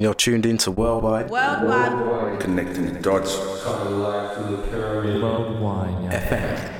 [0.00, 2.38] You're tuned into Worldwide Worldwide.
[2.38, 3.36] Connecting the dots.
[5.20, 6.12] Worldwide.
[6.12, 6.77] FM.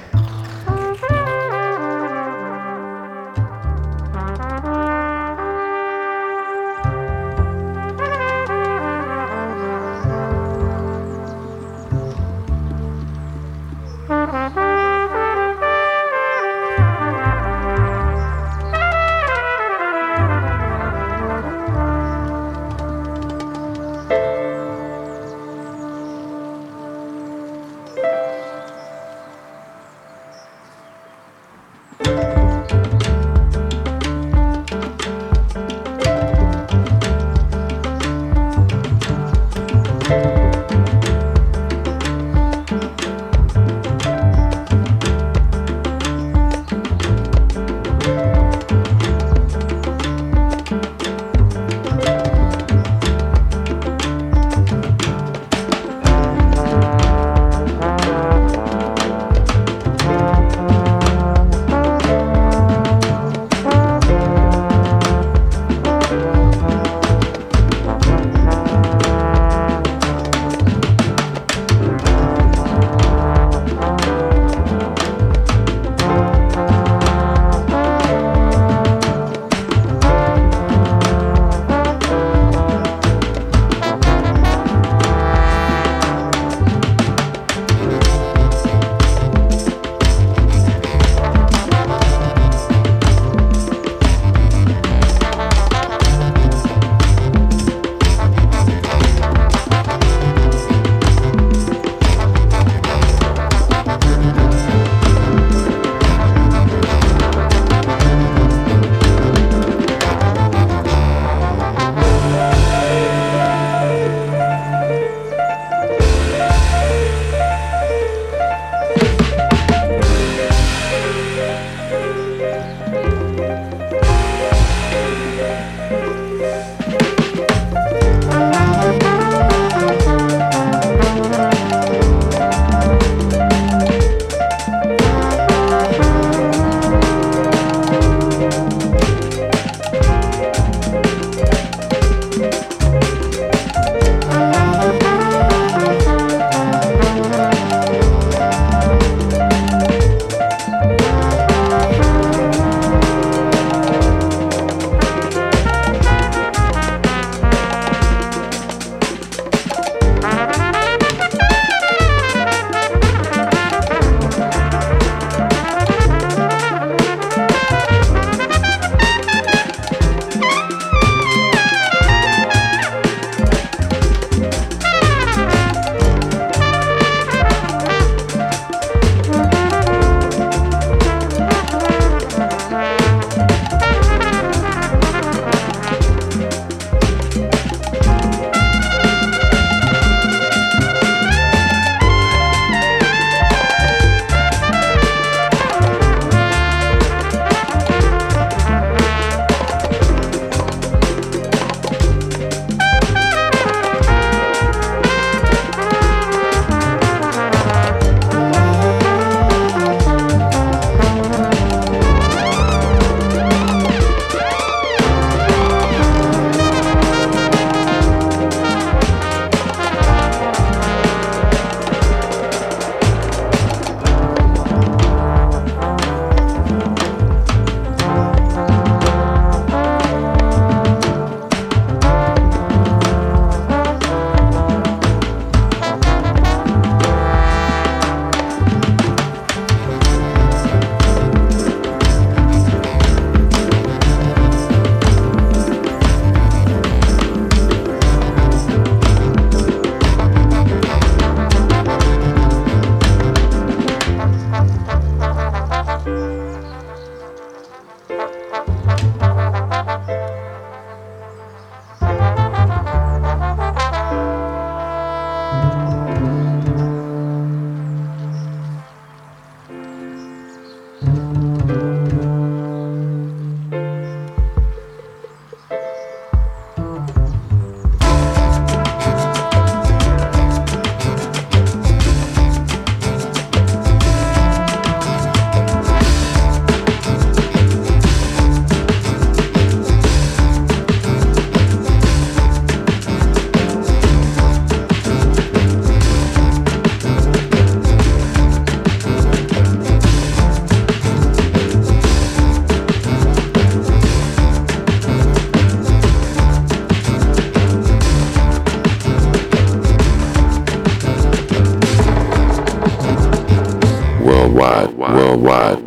[315.36, 315.84] Worldwide,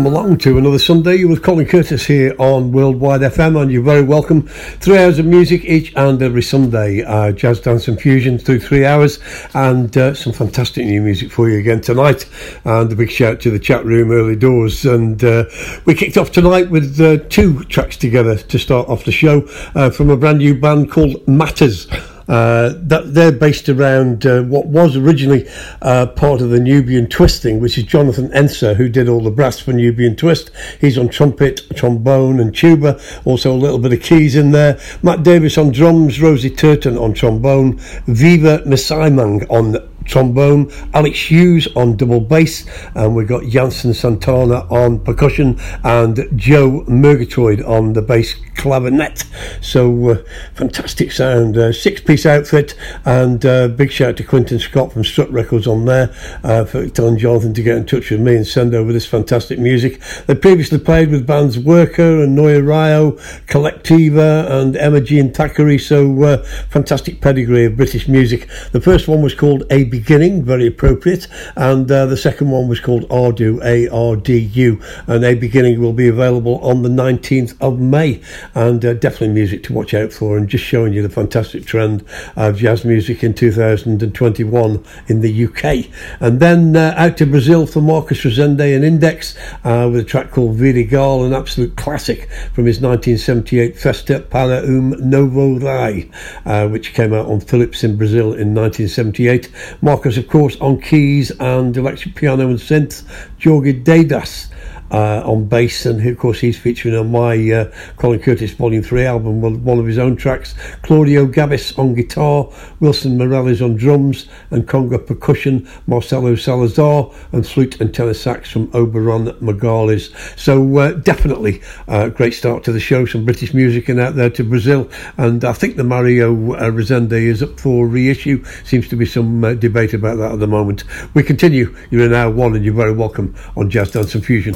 [0.00, 4.02] welcome along to another Sunday with Colin Curtis here on Worldwide FM, and you're very
[4.02, 4.46] welcome.
[4.46, 8.86] Three hours of music each and every Sunday, uh, jazz, dance, and fusion through three
[8.86, 9.18] hours,
[9.52, 12.26] and uh, some fantastic new music for you again tonight.
[12.64, 14.86] And a big shout to the chat room early doors.
[14.86, 15.44] And uh,
[15.84, 19.90] we kicked off tonight with uh, two tracks together to start off the show uh,
[19.90, 21.86] from a brand new band called Matters.
[22.30, 25.48] Uh, that they're based around uh, what was originally
[25.82, 29.58] uh, part of the Nubian twisting, which is Jonathan Enser, who did all the brass
[29.58, 30.52] for Nubian Twist.
[30.80, 33.00] He's on trumpet, trombone, and tuba.
[33.24, 34.78] Also a little bit of keys in there.
[35.02, 41.96] Matt Davis on drums, Rosie Turton on trombone, Viva Misaimang on trombone, Alex Hughes on
[41.96, 48.34] double bass, and we've got Jansen Santana on percussion and Joe Murgatroyd on the bass
[48.56, 49.24] clarinet.
[49.60, 50.22] So uh,
[50.54, 55.30] fantastic sound, uh, six piece outfit, and uh, big shout to Quinton Scott from Strut
[55.30, 58.74] Records on there uh, for telling Jonathan to get in touch with me and send
[58.74, 60.00] over this fantastic music.
[60.26, 63.12] They previously played with bands Worker and Noya Rio,
[63.46, 65.80] Collectiva, and Emma Jean Thackray.
[65.80, 68.48] So uh, fantastic pedigree of British music.
[68.72, 71.28] The first one was called A beginning, very appropriate.
[71.56, 74.80] And uh, the second one was called Ardu, A R D U.
[75.06, 78.22] And A beginning will be available on the 19th of May.
[78.54, 80.38] And uh, definitely music to watch out for.
[80.38, 82.04] And just showing you the fantastic trend
[82.36, 85.90] of jazz music in 2021 in the UK.
[86.20, 90.30] And then uh, out to Brazil for Marcus Resende and Index uh, with a track
[90.30, 96.10] called Vidigal, an absolute classic from his 1978 Festa para um Novo Rei,
[96.46, 99.50] uh, which came out on Philips in Brazil in 1978.
[99.90, 103.02] Marcus, of course, on keys and electric piano and synth.
[103.42, 104.48] Jorge Degas
[104.90, 109.04] uh, on bass, and of course he's featuring on my uh, Colin Curtis Volume 3
[109.04, 110.54] album, one of his own tracks.
[110.82, 112.48] Claudio Gabis on guitar,
[112.80, 118.68] Wilson Morales on drums and conga percussion, Marcelo Salazar, and flute and tenor sax from
[118.68, 120.12] Oberdan Magalhães.
[120.38, 124.30] So uh, definitely a great start to the show, some British music and out there
[124.30, 128.44] to Brazil, and I think the Mario uh, Resende is up for reissue.
[128.64, 130.84] Seems to be some uh, debate about that at the moment.
[131.14, 131.76] We continue.
[131.90, 134.54] You're in hour one, and you're very welcome on Jazz Dance and Fusion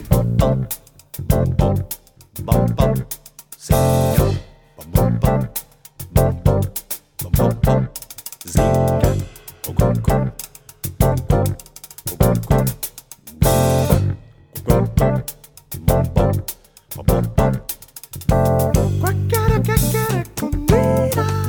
[19.01, 21.44] Quack-a-da-quack-a-da-quack-a-da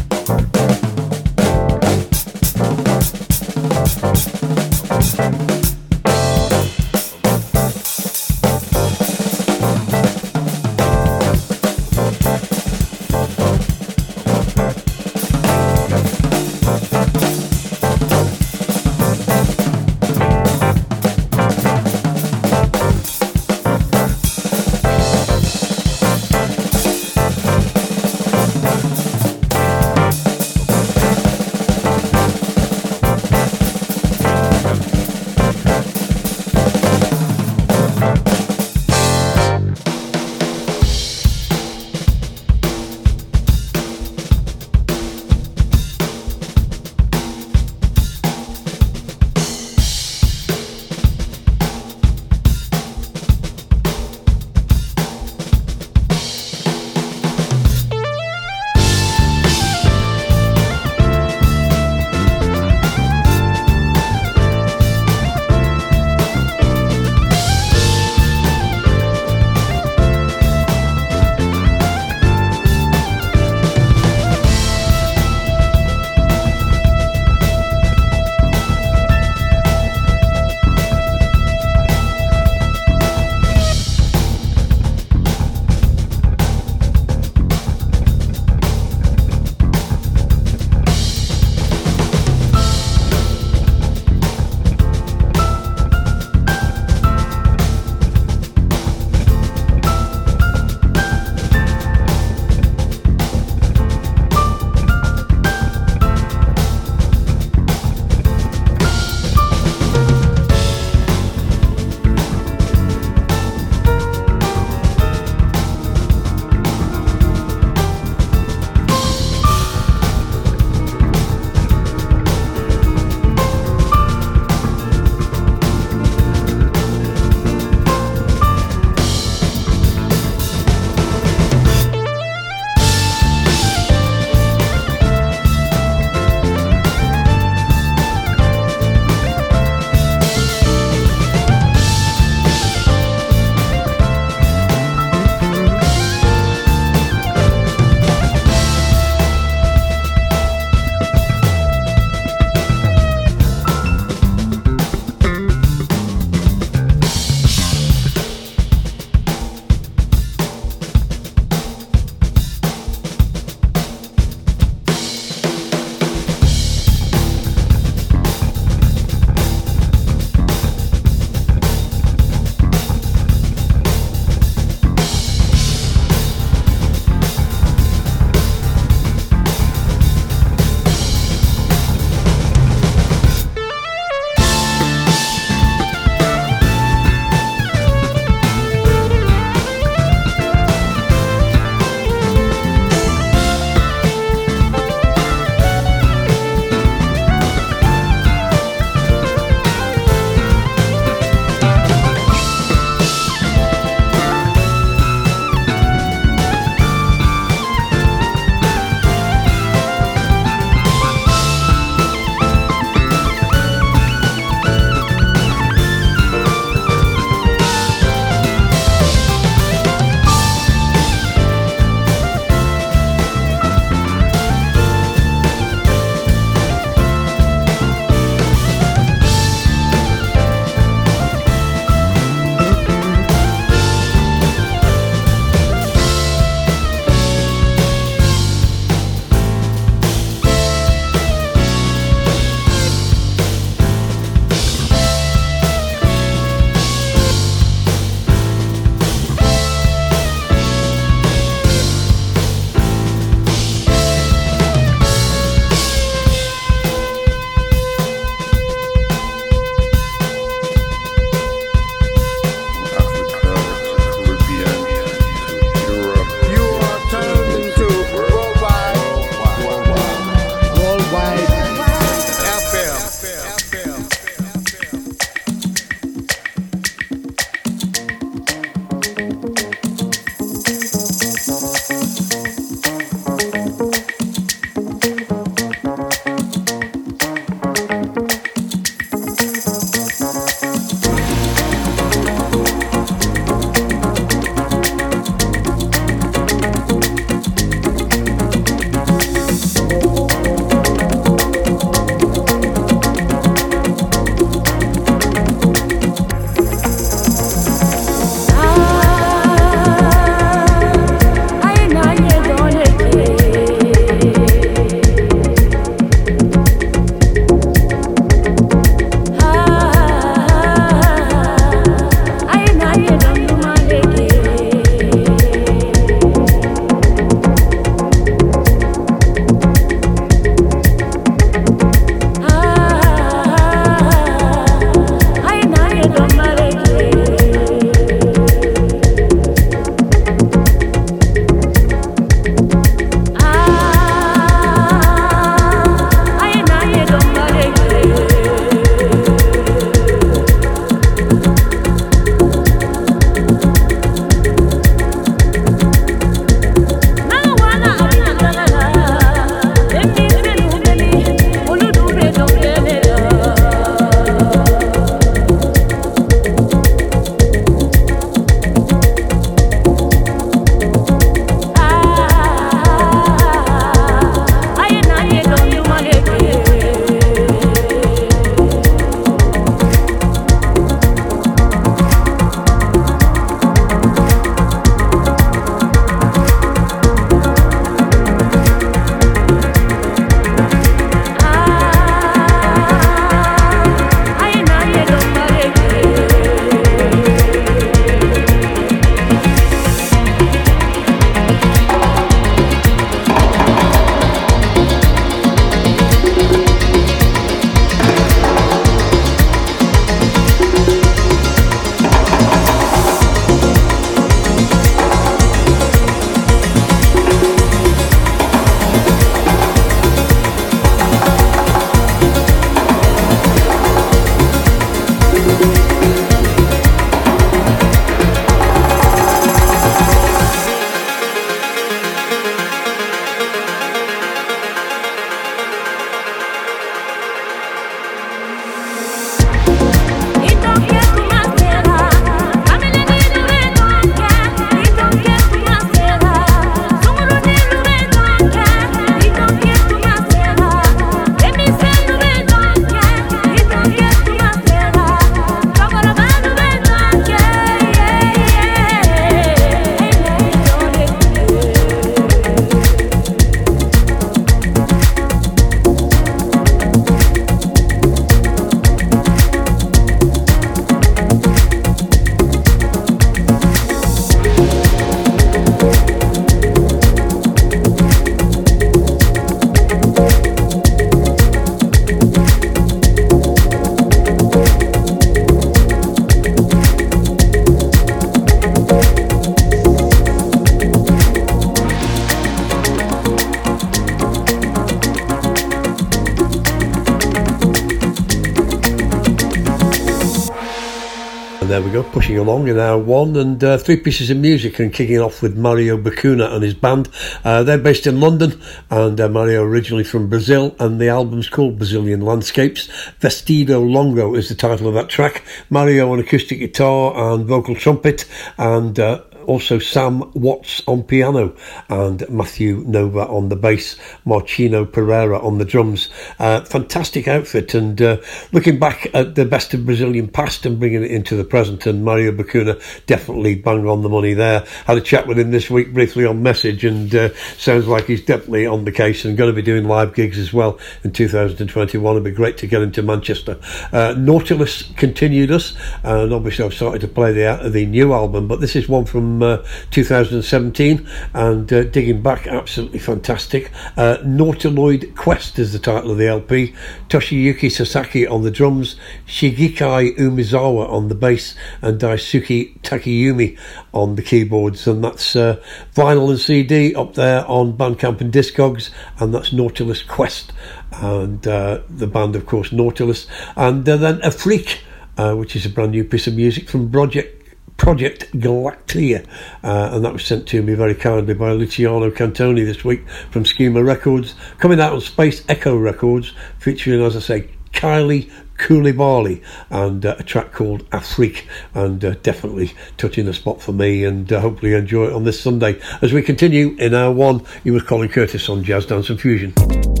[502.37, 505.97] Along in our one and uh, three pieces of music and kicking off with Mario
[505.97, 507.09] Bakuna and his band.
[507.43, 511.77] Uh, they're based in London and uh, Mario originally from Brazil and the album's called
[511.77, 512.87] Brazilian Landscapes.
[513.19, 515.43] Vestido Longo is the title of that track.
[515.69, 518.25] Mario on acoustic guitar and vocal trumpet
[518.57, 521.55] and uh, also Sam Watts on piano
[521.89, 526.09] and Matthew Nova on the bass, Marcino Pereira on the drums.
[526.39, 528.17] Uh, fantastic outfit and uh,
[528.51, 532.03] looking back at the best of Brazilian past and bringing it into the present and
[532.03, 534.65] Mario Bakuna definitely bang on the money there.
[534.85, 538.23] Had a chat with him this week briefly on message and uh, sounds like he's
[538.23, 542.15] definitely on the case and going to be doing live gigs as well in 2021.
[542.15, 543.59] It'd be great to get him to Manchester.
[543.91, 548.59] Uh, Nautilus continued us and obviously I've started to play the, the new album but
[548.59, 549.57] this is one from uh,
[549.91, 556.27] 2017 and uh, digging back absolutely fantastic uh, Nautiloid Quest is the title of the
[556.27, 556.73] LP
[557.09, 558.95] Toshiyuki Sasaki on the drums
[559.27, 563.57] Shigekai Umezawa on the bass and Daisuke Takayumi
[563.93, 564.87] on the keyboards.
[564.87, 565.61] And that's uh,
[565.95, 570.51] vinyl and CD up there on Bandcamp and Discogs and that's Nautilus Quest
[570.91, 573.27] and uh, the band of course Nautilus.
[573.55, 574.79] And uh, then Afrique
[575.17, 577.40] uh, which is a brand new piece of music from Project
[577.77, 579.25] Project Galactia,
[579.63, 583.45] uh, and that was sent to me very kindly by Luciano Cantone this week from
[583.45, 590.05] Schema Records, coming out on Space Echo Records, featuring, as I say, Kylie Koulibaly and
[590.05, 594.03] uh, a track called Afrique, and uh, definitely touching the spot for me.
[594.03, 597.43] And uh, hopefully, enjoy it on this Sunday as we continue in our one.
[597.63, 600.00] You with Colin Curtis on Jazz Dance and Fusion.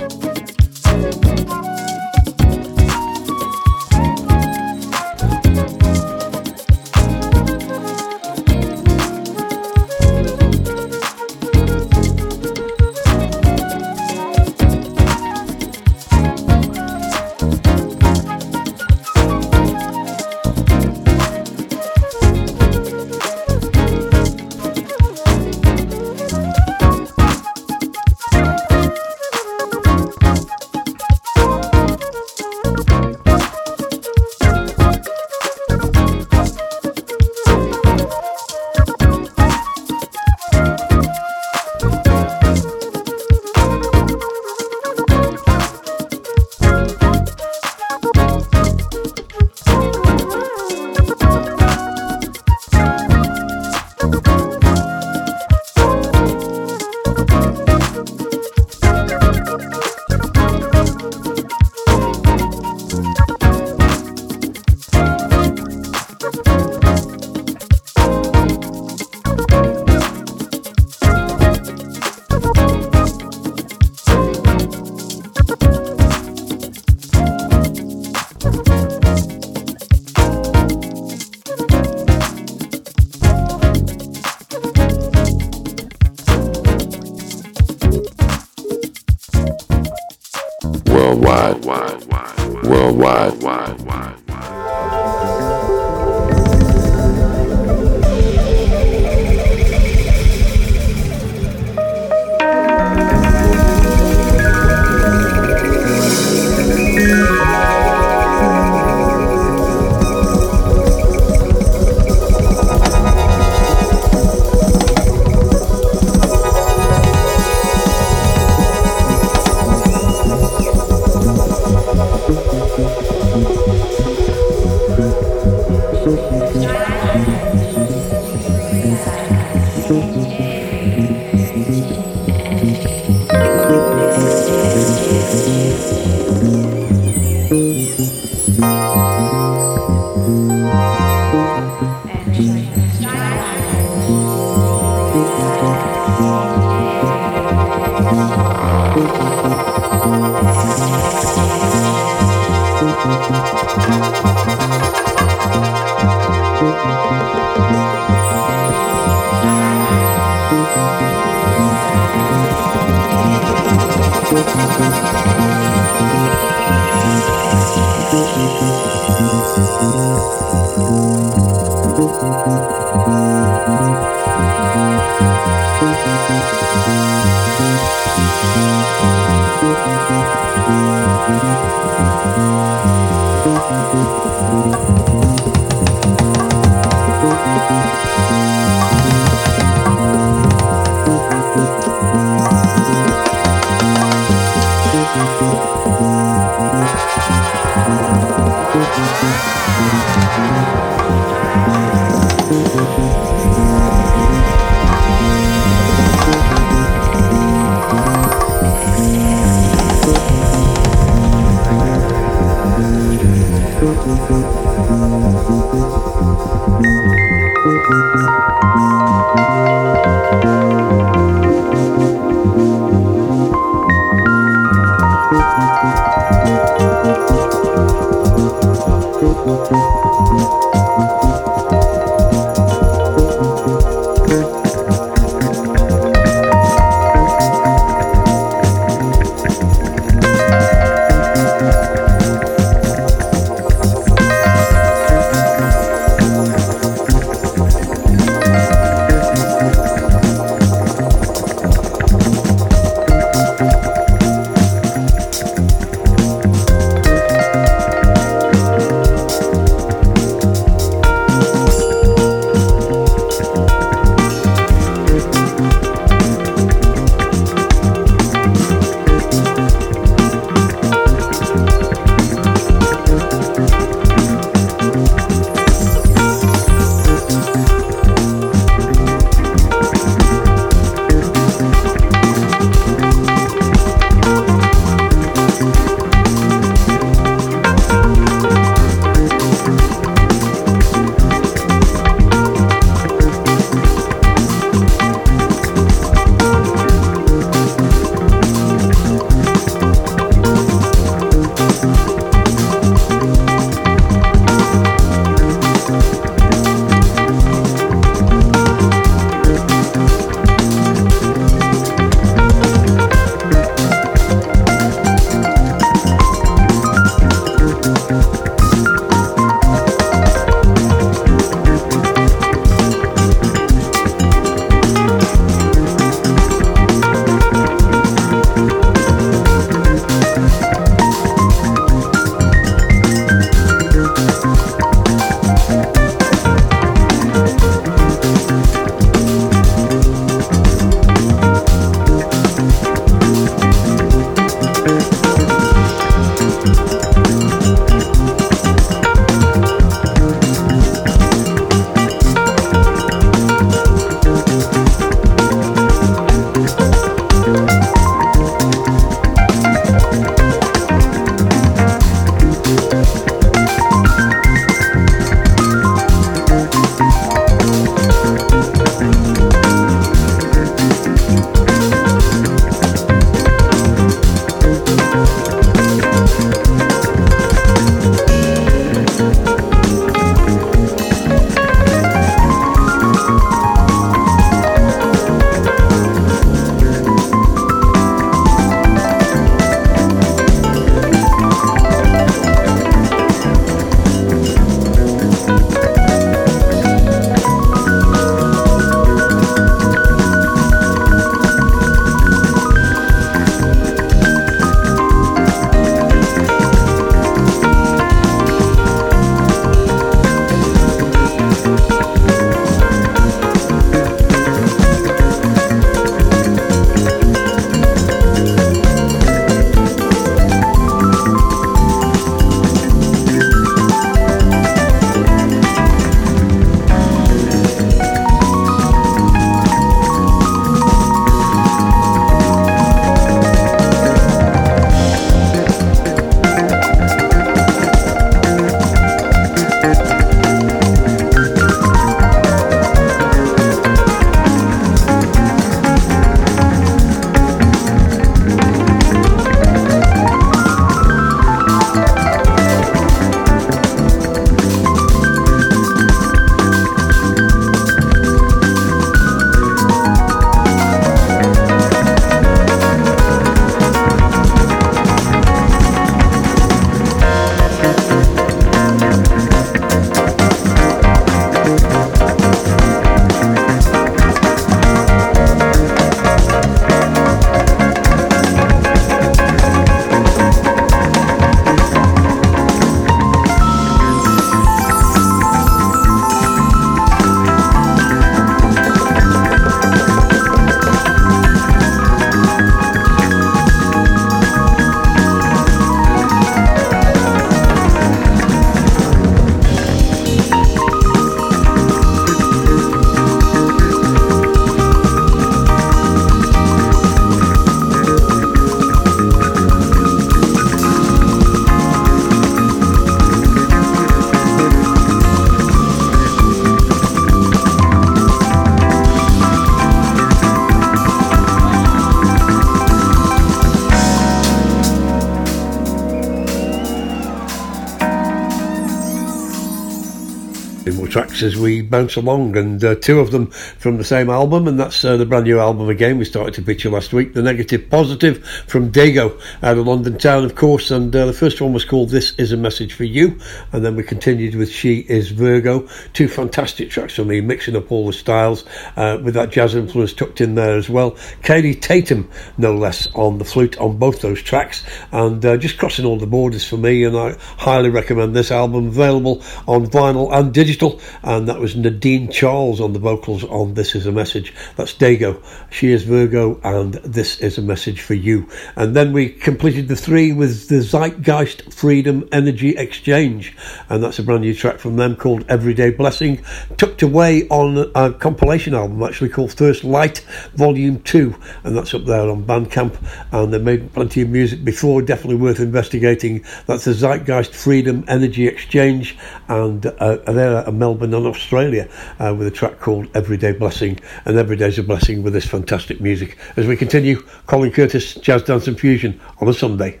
[531.34, 534.78] Tracks as we bounce along, and uh, two of them from the same album, and
[534.78, 536.18] that's uh, the brand new album again.
[536.18, 540.44] We started to picture last week, The Negative Positive from Dago out of London Town,
[540.44, 543.38] of course, and uh, the first one was called This Is a Message for You,
[543.72, 545.88] and then we continued with She Is Virgo.
[546.12, 548.64] Two fantastic tracks for me, mixing up all the styles
[548.96, 551.16] uh, with that jazz influence tucked in there as well.
[551.44, 554.82] Katie Tatum, no less, on the flute on both those tracks,
[555.12, 558.88] and uh, just crossing all the borders for me, and I highly recommend this album,
[558.88, 561.00] available on vinyl and digital.
[561.22, 564.54] And that was Nadine Charles on the vocals on This Is a Message.
[564.76, 565.42] That's Dago.
[565.70, 568.48] She is Virgo, and This Is a Message for You.
[568.74, 573.54] And then we completed the three with the Zeitgeist Freedom Energy Exchange.
[573.88, 576.42] And that's a brand new track from them called Everyday Blessing,
[576.76, 580.24] tucked away on a compilation album actually called First Light
[580.54, 581.34] Volume 2.
[581.64, 582.96] And that's up there on Bandcamp.
[583.32, 586.44] And they made plenty of music before, definitely worth investigating.
[586.66, 589.16] That's the Zeitgeist Freedom Energy Exchange
[589.48, 594.36] and uh, they're at Melbourne in Australia uh, with a track called Everyday Blessing and
[594.36, 598.68] Every Day's a Blessing with this fantastic music as we continue Colin Curtis Jazz Dance
[598.68, 600.00] and Fusion on a Sunday.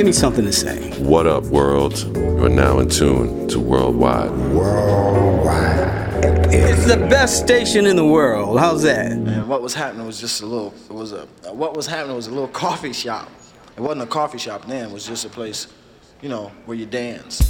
[0.00, 0.98] Give me something to say.
[1.02, 1.98] What up, world?
[2.16, 4.30] You're now in tune to Worldwide.
[4.30, 6.24] Worldwide.
[6.54, 8.58] It's the best station in the world.
[8.58, 9.12] How's that?
[9.12, 10.72] And what was happening was just a little.
[10.88, 11.26] It was a.
[11.52, 13.30] What was happening was a little coffee shop.
[13.76, 14.88] It wasn't a coffee shop then.
[14.88, 15.66] It was just a place,
[16.22, 17.49] you know, where you dance.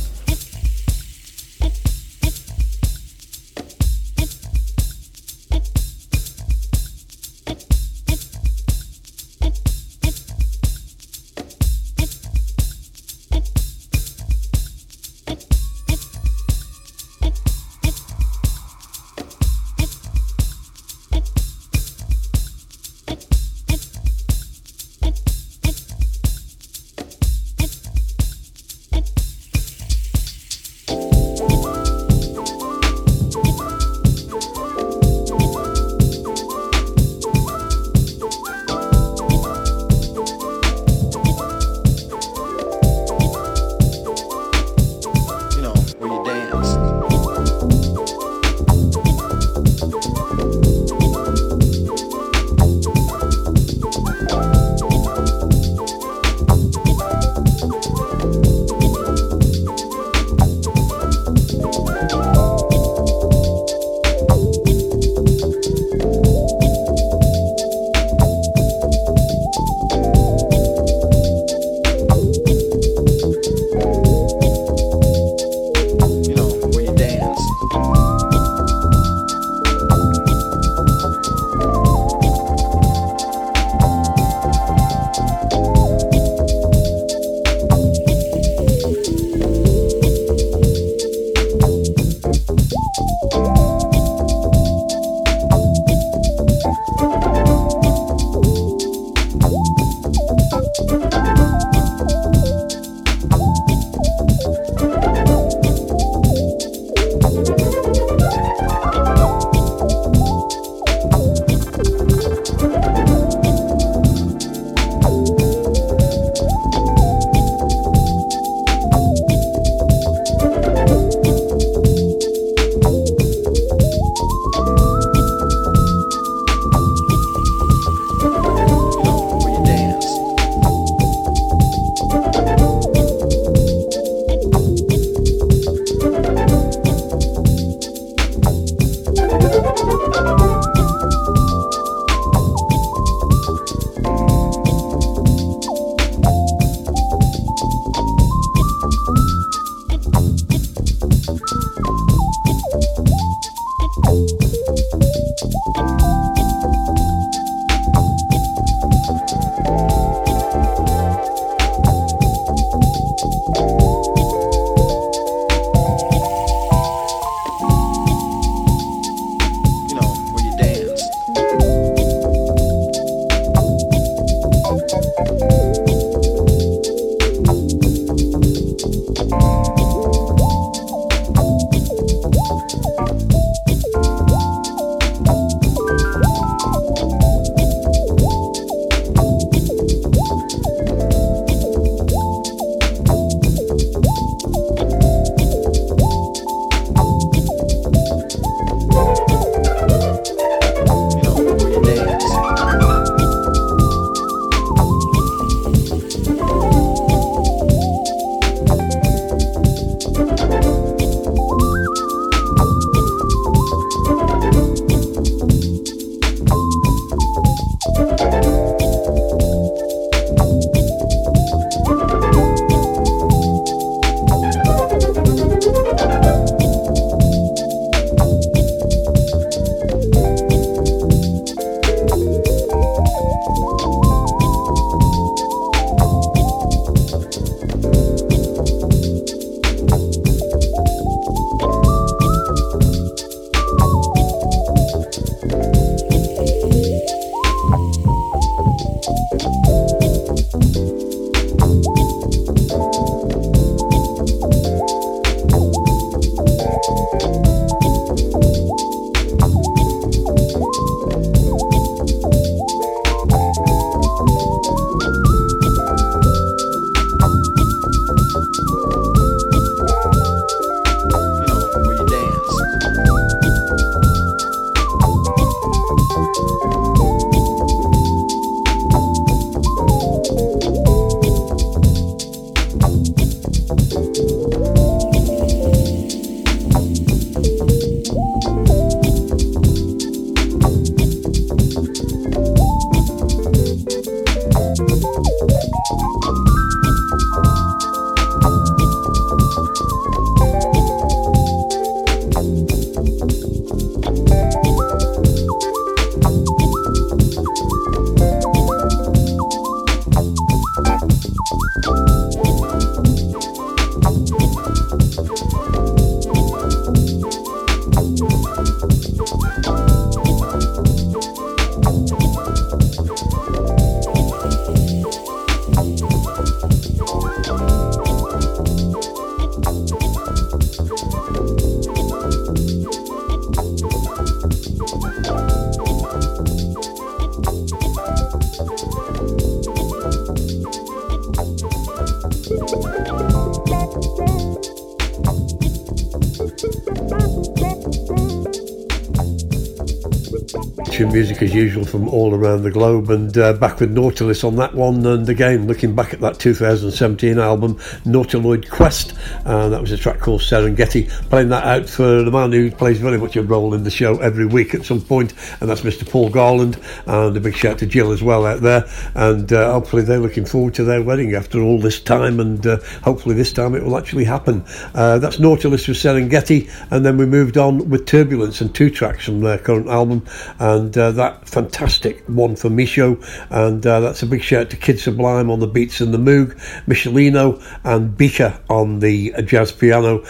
[351.07, 354.75] Music as usual from all around the globe and uh, back with Nautilus on that
[354.75, 359.15] one and again looking back at that 2017 album Nautiloid Quest
[359.47, 361.09] uh, that was a track called Serengeti.
[361.31, 364.19] Playing that out for the man who plays very much a role in the show
[364.19, 367.87] every week at some point and that's Mr Paul Garland and a big shout to
[367.87, 368.85] Jill as well out there
[369.15, 372.79] and uh, hopefully they're looking forward to their wedding after all this time and uh,
[373.03, 374.65] hopefully this time it will actually happen.
[374.95, 379.25] Uh, that's Nautilus with Serengeti and then we moved on with Turbulence and two tracks
[379.25, 380.27] from their current album
[380.59, 385.01] and uh, that fantastic one for Micho, and uh, that's a big shout to Kid
[385.01, 386.55] Sublime on the beats and the Moog,
[386.87, 390.25] Michelino and Bika on the jazz piano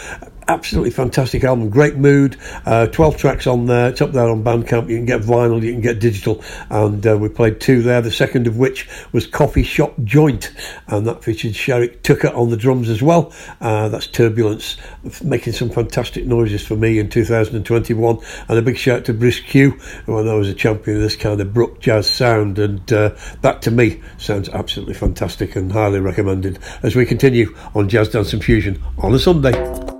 [0.51, 2.37] absolutely fantastic album, great mood.
[2.65, 4.89] Uh, 12 tracks on there, it's up there on Bandcamp.
[4.89, 8.01] You can get vinyl, you can get digital, and uh, we played two there.
[8.01, 10.51] The second of which was Coffee Shop Joint,
[10.87, 13.33] and that featured Sharek Tucker on the drums as well.
[13.61, 14.75] Uh, that's Turbulence,
[15.23, 18.19] making some fantastic noises for me in 2021.
[18.49, 19.71] And a big shout to Bruce Q,
[20.05, 23.15] who I know is a champion of this kind of Brook jazz sound, and uh,
[23.41, 28.33] that to me sounds absolutely fantastic and highly recommended as we continue on Jazz Dance
[28.33, 29.90] and Fusion on a Sunday.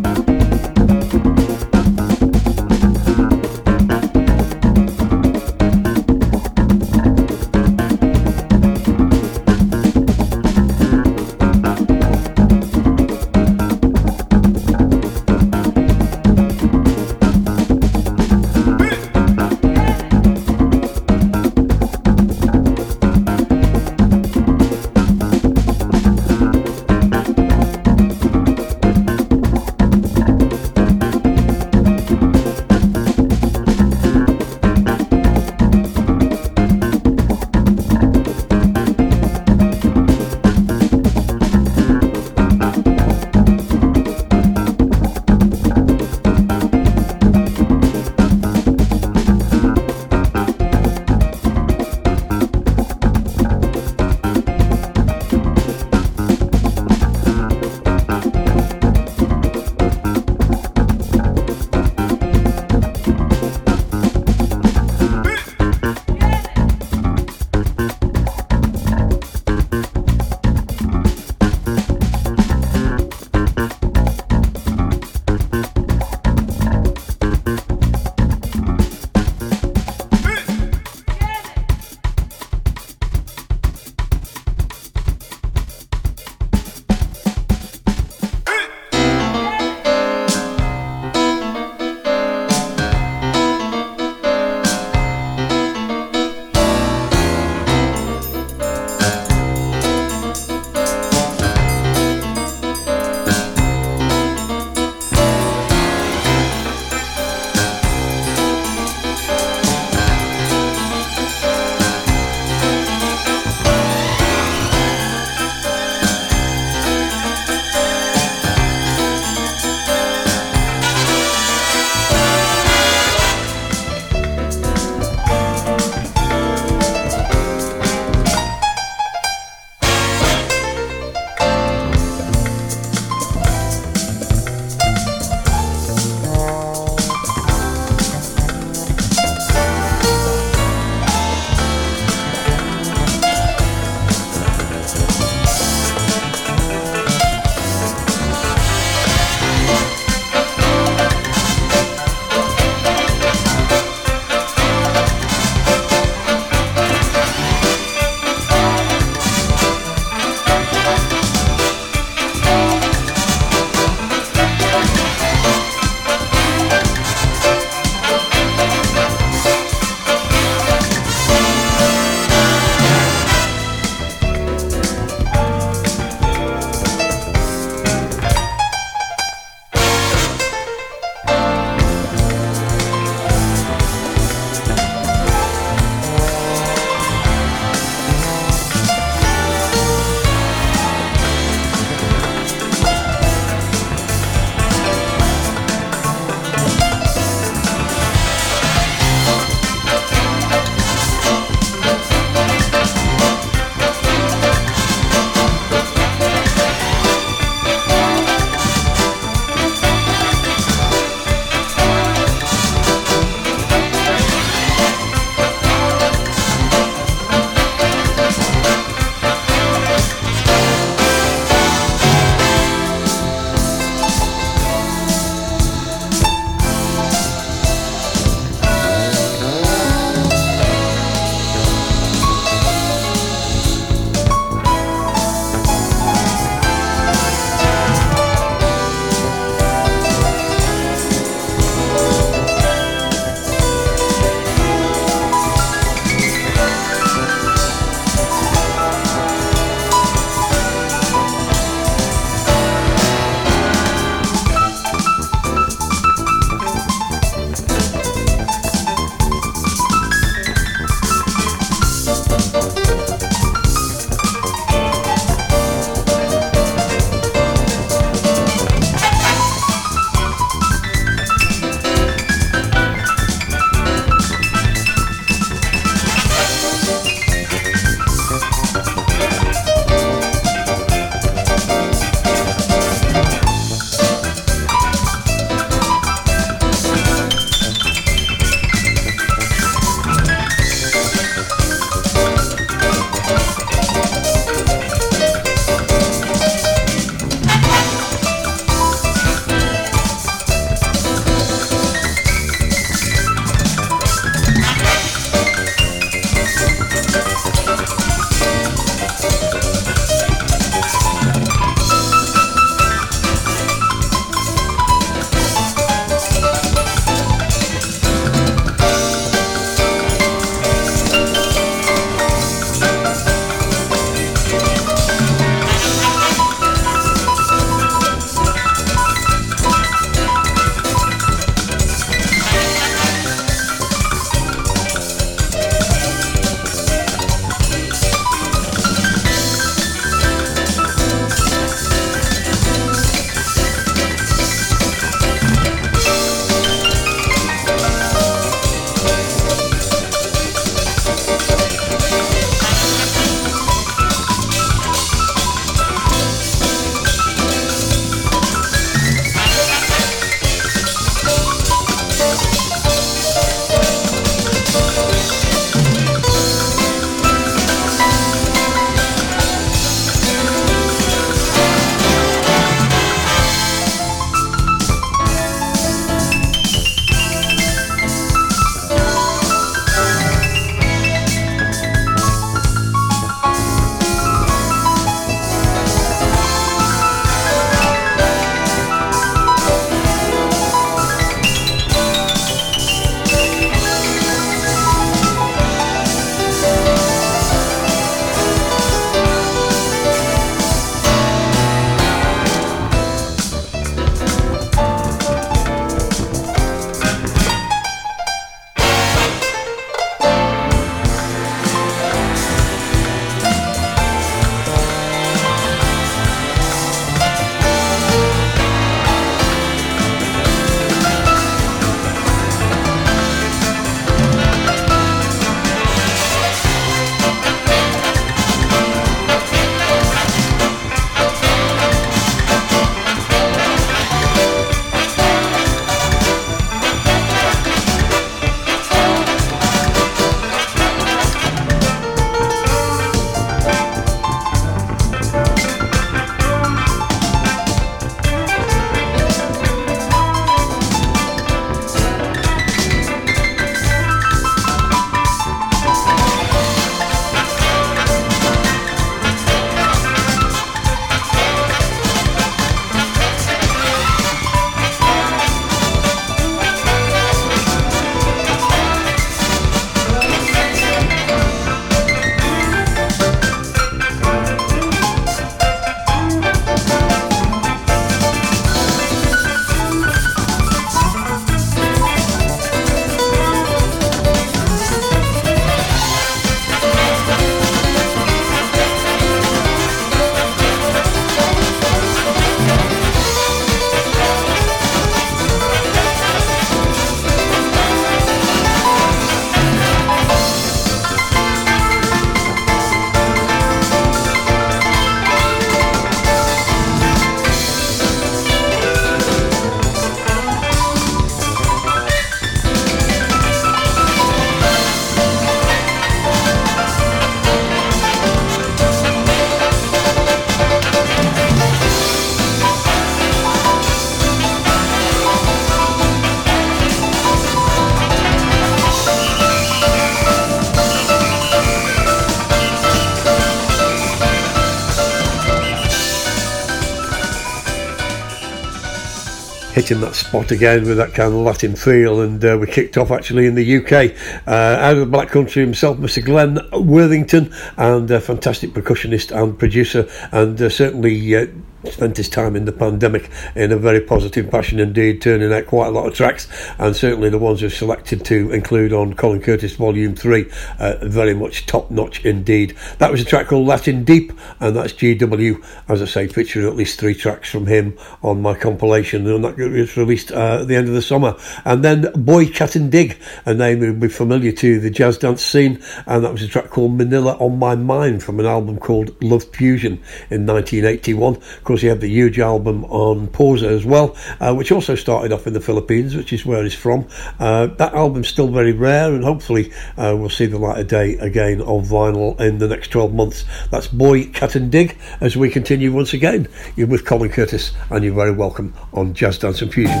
[539.90, 542.20] Hitting that spot again with that kind of Latin feel.
[542.20, 544.14] And uh, we kicked off actually in the UK
[544.46, 546.24] uh, out of the Black Country himself, Mr.
[546.24, 551.46] Glenn Worthington, and a fantastic percussionist and producer, and uh, certainly uh,
[551.84, 555.88] spent his time in the pandemic in a very positive fashion indeed, turning out quite
[555.88, 556.46] a lot of tracks,
[556.78, 561.34] and certainly the ones we've selected to include on Colin Curtis Volume 3, uh, very
[561.34, 562.76] much top notch indeed.
[562.98, 566.76] That was a track called Latin Deep, and that's GW, as I say, featuring at
[566.76, 570.76] least three tracks from him on my compilation, and that was released uh, at the
[570.76, 571.36] end of the summer.
[571.64, 573.16] And then Boy Katindig,
[573.46, 576.48] a name that will be familiar to the jazz dance scene, and that was a
[576.48, 579.94] track called Manila on My Mind from an album called Love Fusion
[580.30, 584.72] in 1981 Of course, he had the huge album on Pausa as well, uh, which
[584.72, 587.06] also started off in the Philippines, which is where he's from.
[587.38, 591.16] Uh, that album's still very rare, and hopefully uh, we'll see the light of day
[591.18, 593.44] again on vinyl in the next 12 months.
[593.70, 596.48] That's Boy Cat and Dig as we continue once again.
[596.76, 600.00] You're with Colin Curtis, and you're very welcome on Jazz Dance and Fusion.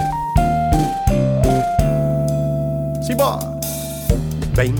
[3.02, 3.14] See.
[4.54, 4.76] Bang.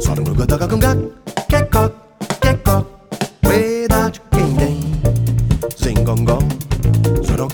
[0.00, 0.68] Só no que que
[4.30, 4.80] quem tem,
[5.76, 6.48] zingongong.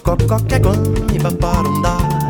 [0.03, 0.37] Com,
[2.27, 2.30] e.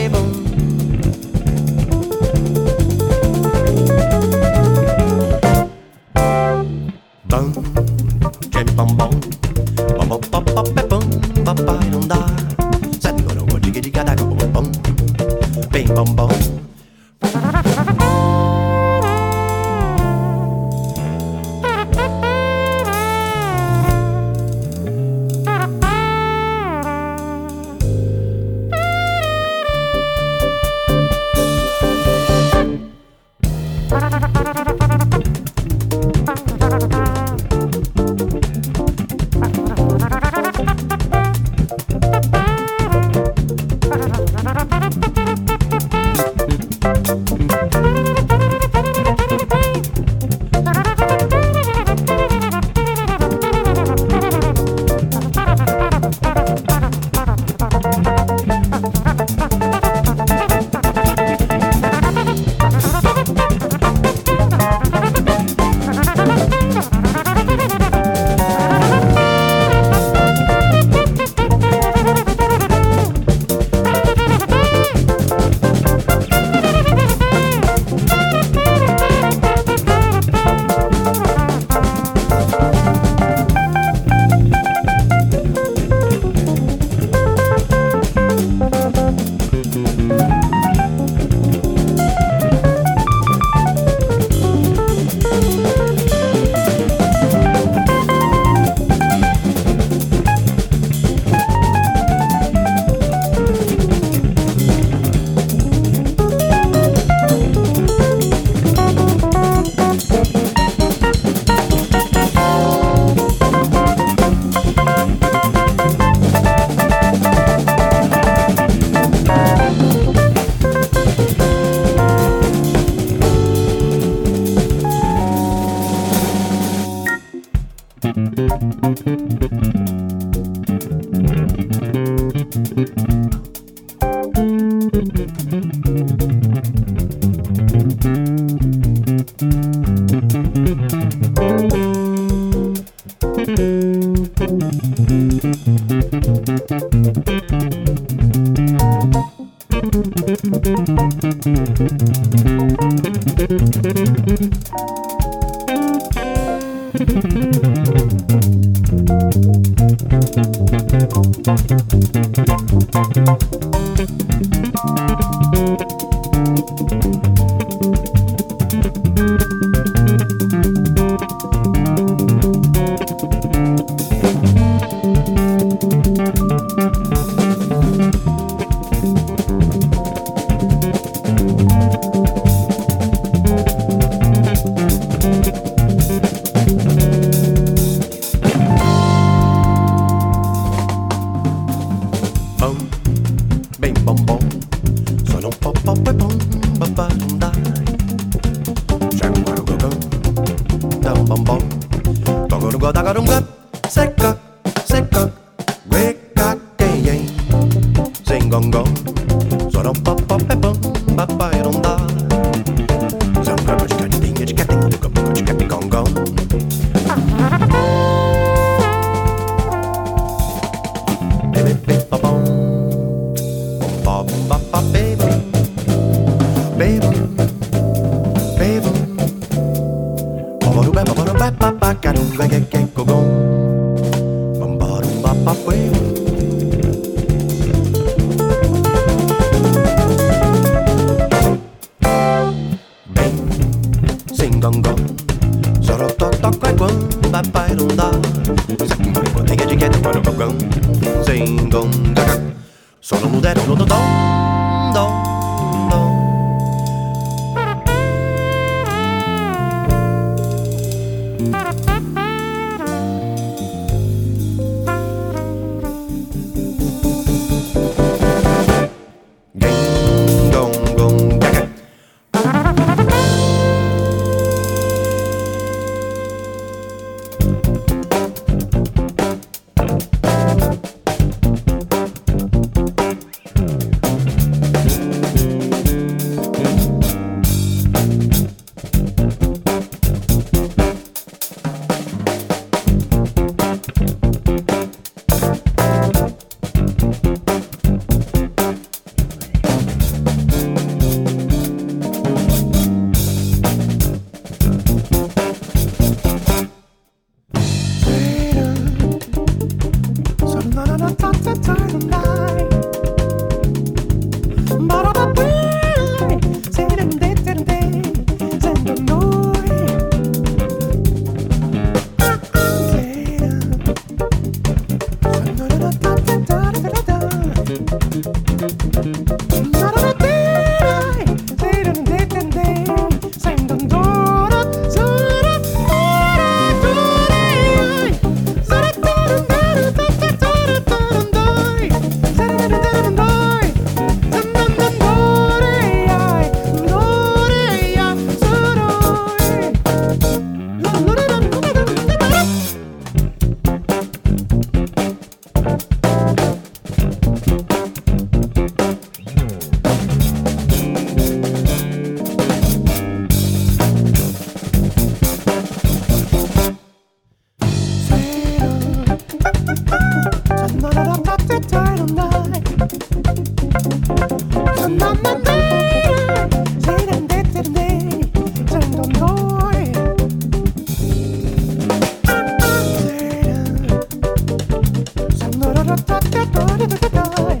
[386.31, 387.60] たたたたたた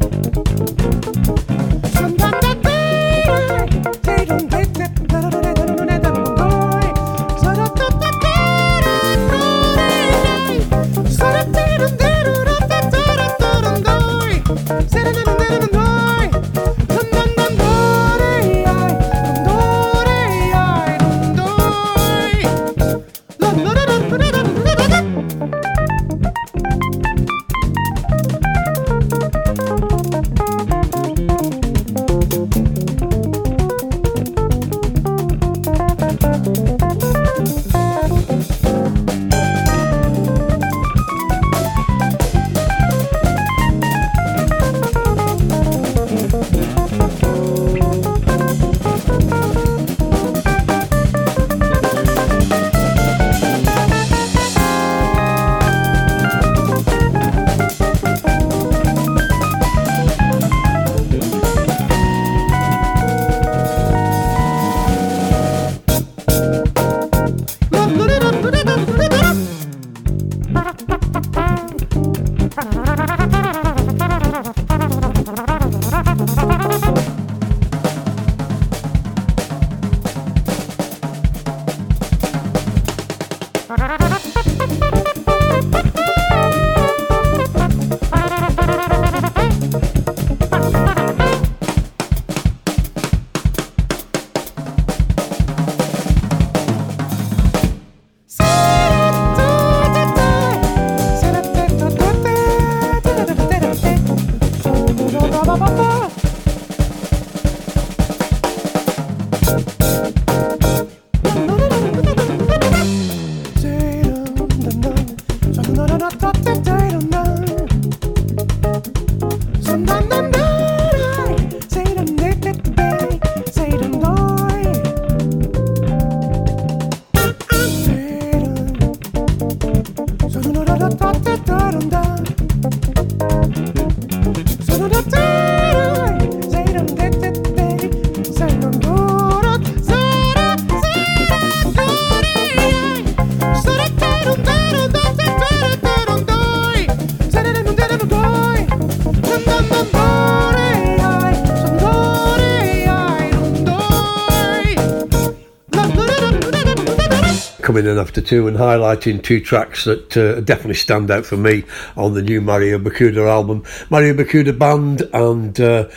[157.71, 161.63] coming in after two and highlighting two tracks that uh, definitely stand out for me
[161.95, 163.63] on the new Mario Bakuna album.
[163.89, 165.87] Mario Bakuna Band and uh,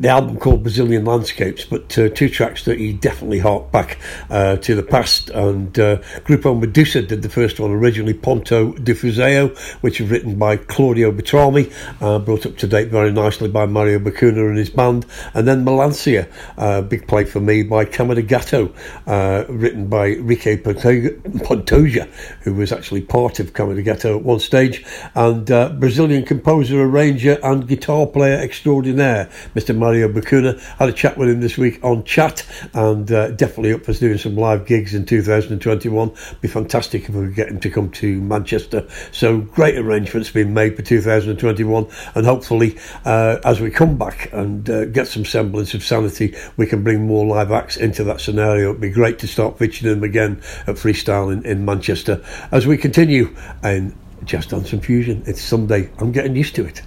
[0.00, 3.95] the album called Brazilian Landscapes, but uh, two tracks that he definitely harked back
[4.30, 5.30] uh, to the past.
[5.30, 10.38] And uh, Grupo Medusa did the first one originally, Ponto de Fuseo, which was written
[10.38, 14.70] by Claudio Bertrami, uh, brought up to date very nicely by Mario Bakuna and his
[14.70, 15.06] band.
[15.34, 18.72] And then Melancia, uh, big play for me by Cama de Gato,
[19.06, 22.08] uh, written by Rique Pantoja,
[22.42, 24.84] who was actually part of Cama de Gato at one stage,
[25.14, 29.76] and uh, Brazilian composer, arranger, and guitar player extraordinaire, Mr.
[29.76, 30.60] Mario Bakuna.
[30.78, 34.18] Had a chat with him this week on chat and uh, definitely up for doing
[34.18, 36.10] some live gigs in 2021.
[36.10, 38.86] It'd Be fantastic if we could get him to come to Manchester.
[39.12, 44.68] So great arrangements being made for 2021 and hopefully uh, as we come back and
[44.68, 48.70] uh, get some semblance of sanity, we can bring more live acts into that scenario.
[48.70, 52.76] It'd be great to start featuring them again at Freestyle in, in Manchester as we
[52.76, 55.22] continue and just on some fusion.
[55.26, 55.90] It's Sunday.
[55.98, 56.82] I'm getting used to it.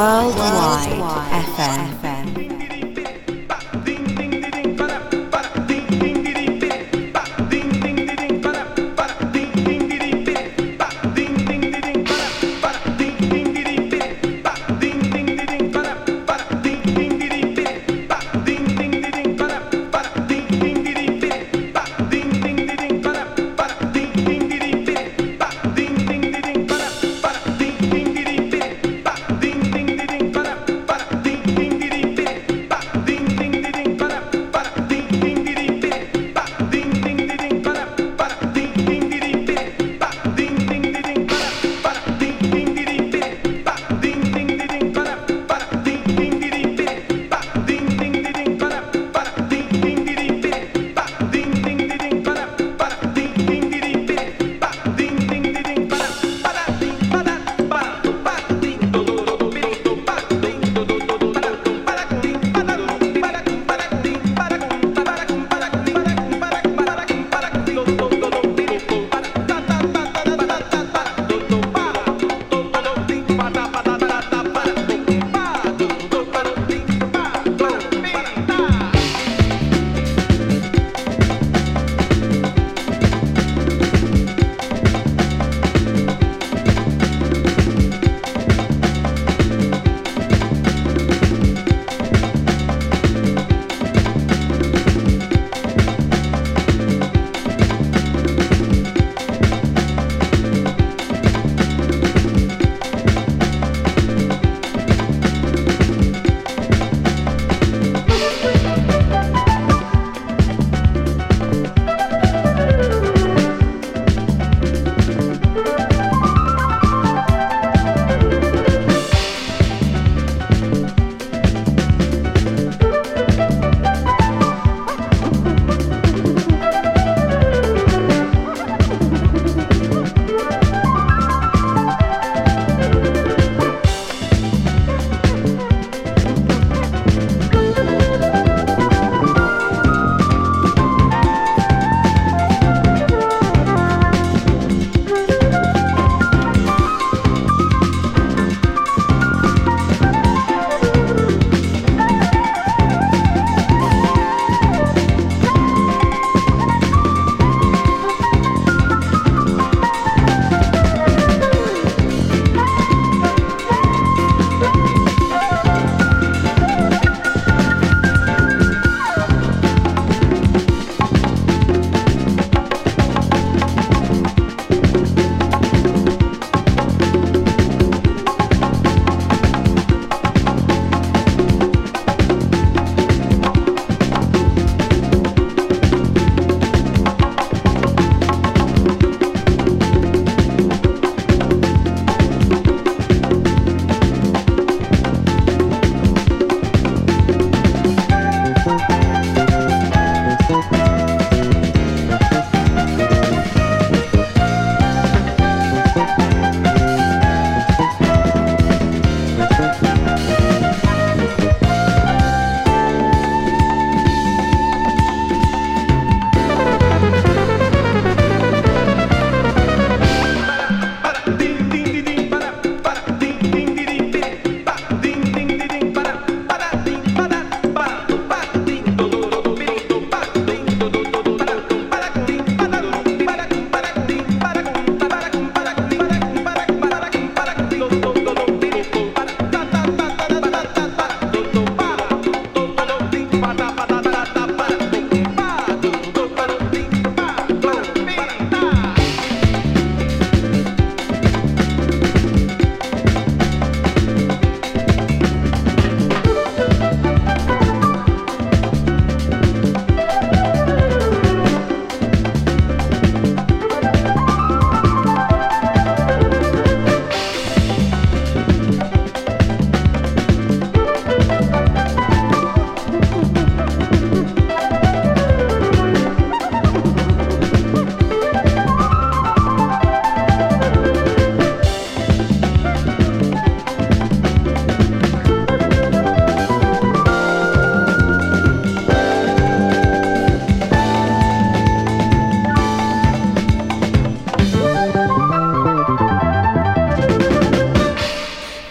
[0.00, 0.59] Worldwide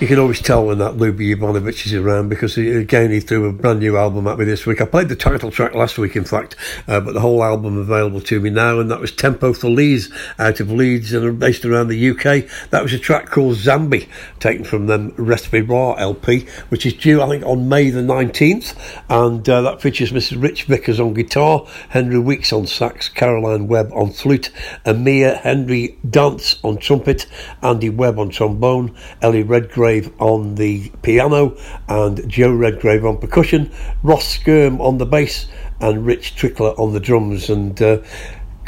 [0.10, 3.53] can always tell when that Lubi Jovanovic is around because he, again he threw a
[3.53, 4.81] brand new album at me this week.
[4.81, 6.56] I played the title track last week, in fact,
[6.88, 10.11] uh, but the whole album available to me now, and that was Tempo for Leeds
[10.40, 12.49] out of Leeds and based around the UK.
[12.72, 14.10] That was a track called Zambi,
[14.40, 18.76] taken from them Respirar LP, which is due I think on May the nineteenth,
[19.11, 20.41] and uh, that features Mrs.
[20.41, 24.49] Rich Vickers on guitar, Henry Weeks on sax, Caroline Webb on flute,
[24.86, 27.27] Amir Henry Dance on trumpet,
[27.61, 31.57] Andy Webb on trombone, Ellie Redgrave on the piano,
[31.88, 33.72] and Joe Redgrave on percussion,
[34.03, 35.48] Ross Skirm on the bass,
[35.81, 37.49] and Rich Trickler on the drums.
[37.49, 38.02] And uh,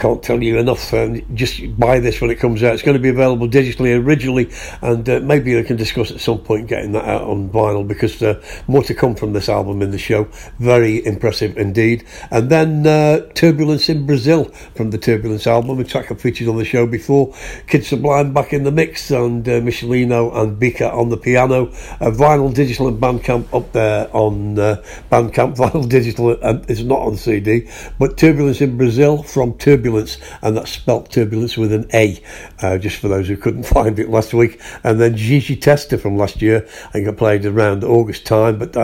[0.01, 0.93] can't tell you enough.
[0.95, 2.73] Um, just buy this when it comes out.
[2.73, 4.49] It's going to be available digitally originally,
[4.81, 8.21] and uh, maybe I can discuss at some point getting that out on vinyl because
[8.23, 10.23] uh, more to come from this album in the show.
[10.57, 12.03] Very impressive indeed.
[12.31, 14.45] And then uh, Turbulence in Brazil
[14.75, 17.35] from the Turbulence album, a track I've featured on the show before.
[17.67, 21.67] Kid Sublime back in the mix, and uh, Michelino and Bika on the piano.
[21.99, 25.51] vinyl, digital, and Bandcamp up there on uh, Bandcamp.
[25.61, 27.67] Vinyl, digital, and it's not on CD,
[27.99, 32.21] but Turbulence in Brazil from Turbulence turbulence, and that's spelt turbulence with an A,
[32.61, 34.61] uh, just for those who couldn't find it last week.
[34.83, 38.75] And then Gigi Testa from last year, I think I played around August time, but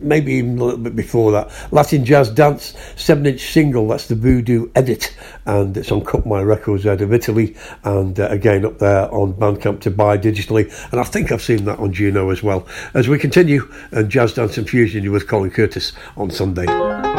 [0.00, 1.50] maybe even a little bit before that.
[1.72, 5.16] Latin Jazz Dance, 7 inch single, that's the Voodoo edit,
[5.46, 9.34] and it's on Cut My Records out of Italy, and uh, again up there on
[9.34, 10.70] Bandcamp to buy digitally.
[10.92, 12.66] And I think I've seen that on Juno as well.
[12.94, 17.11] As we continue, and Jazz Dance and Fusion with Colin Curtis on Sunday.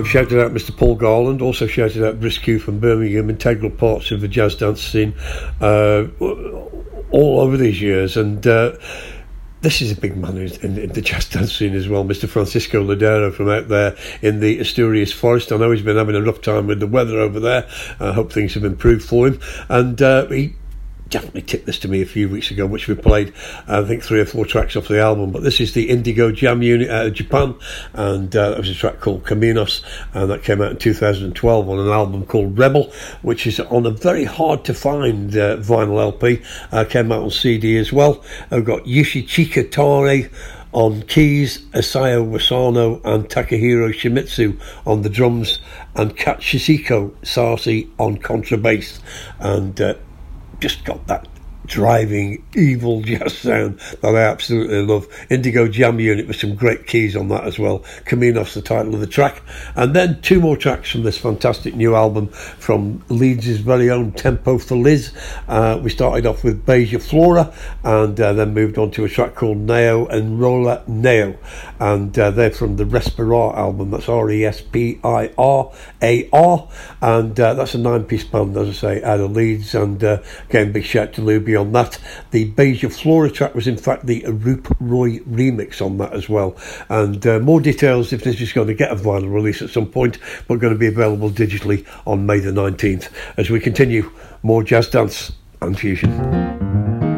[0.00, 0.74] I've shouted out Mr.
[0.74, 5.14] Paul Garland, also shouted out Briscoe from Birmingham, integral parts of the jazz dance scene
[5.60, 6.06] uh,
[7.10, 8.16] all over these years.
[8.16, 8.78] And uh,
[9.60, 12.26] this is a big man in, in, the jazz dance scene as well, Mr.
[12.26, 15.52] Francisco Ladero from out there in the Asturias forest.
[15.52, 17.68] I know he's been having a rough time with the weather over there.
[18.00, 19.38] I hope things have improved for him.
[19.68, 20.54] And uh, he
[21.10, 23.32] definitely tipped this to me a few weeks ago, which we played,
[23.66, 25.32] I think, three or four tracks off the album.
[25.32, 27.54] But this is the Indigo Jam Unit out of Japan,
[27.92, 29.82] and uh, that was a track called Caminos,
[30.14, 32.92] and that came out in 2012 on an album called Rebel,
[33.22, 36.42] which is on a very hard to find uh, vinyl LP.
[36.72, 38.24] Uh, came out on CD as well.
[38.50, 40.30] I've got Yoshihiko Tare
[40.72, 45.58] on keys, Asayo Wasano and Takahiro Shimizu on the drums,
[45.96, 49.00] and Katsuhiko Sase on contrabass.
[49.40, 49.94] And uh,
[50.60, 51.26] just got that
[51.70, 55.06] driving evil jazz sound that I absolutely love.
[55.30, 57.78] Indigo Jam Unit with some great keys on that as well.
[58.04, 59.40] Caminos, the title of the track.
[59.76, 64.58] And then two more tracks from this fantastic new album from Leeds' very own Tempo
[64.58, 65.12] for Liz.
[65.48, 69.36] Uh, we started off with Beija Flora and uh, then moved on to a track
[69.36, 71.38] called Neo and Roller Neo.
[71.78, 73.92] And uh, they're from the Respirar album.
[73.92, 75.72] That's R E S P I R
[76.02, 76.68] A R.
[77.00, 79.74] And uh, that's a nine piece band, as I say, out of Leeds.
[79.76, 81.98] And uh, again, big shout to Lubi on that.
[82.30, 86.56] The Beija Flora track was in fact the Arup Roy remix on that as well.
[86.88, 89.86] And uh, more details if this is going to get a vinyl release at some
[89.86, 90.18] point,
[90.48, 93.08] but going to be available digitally on May the 19th.
[93.36, 94.10] As we continue,
[94.42, 97.09] more jazz dance and fusion.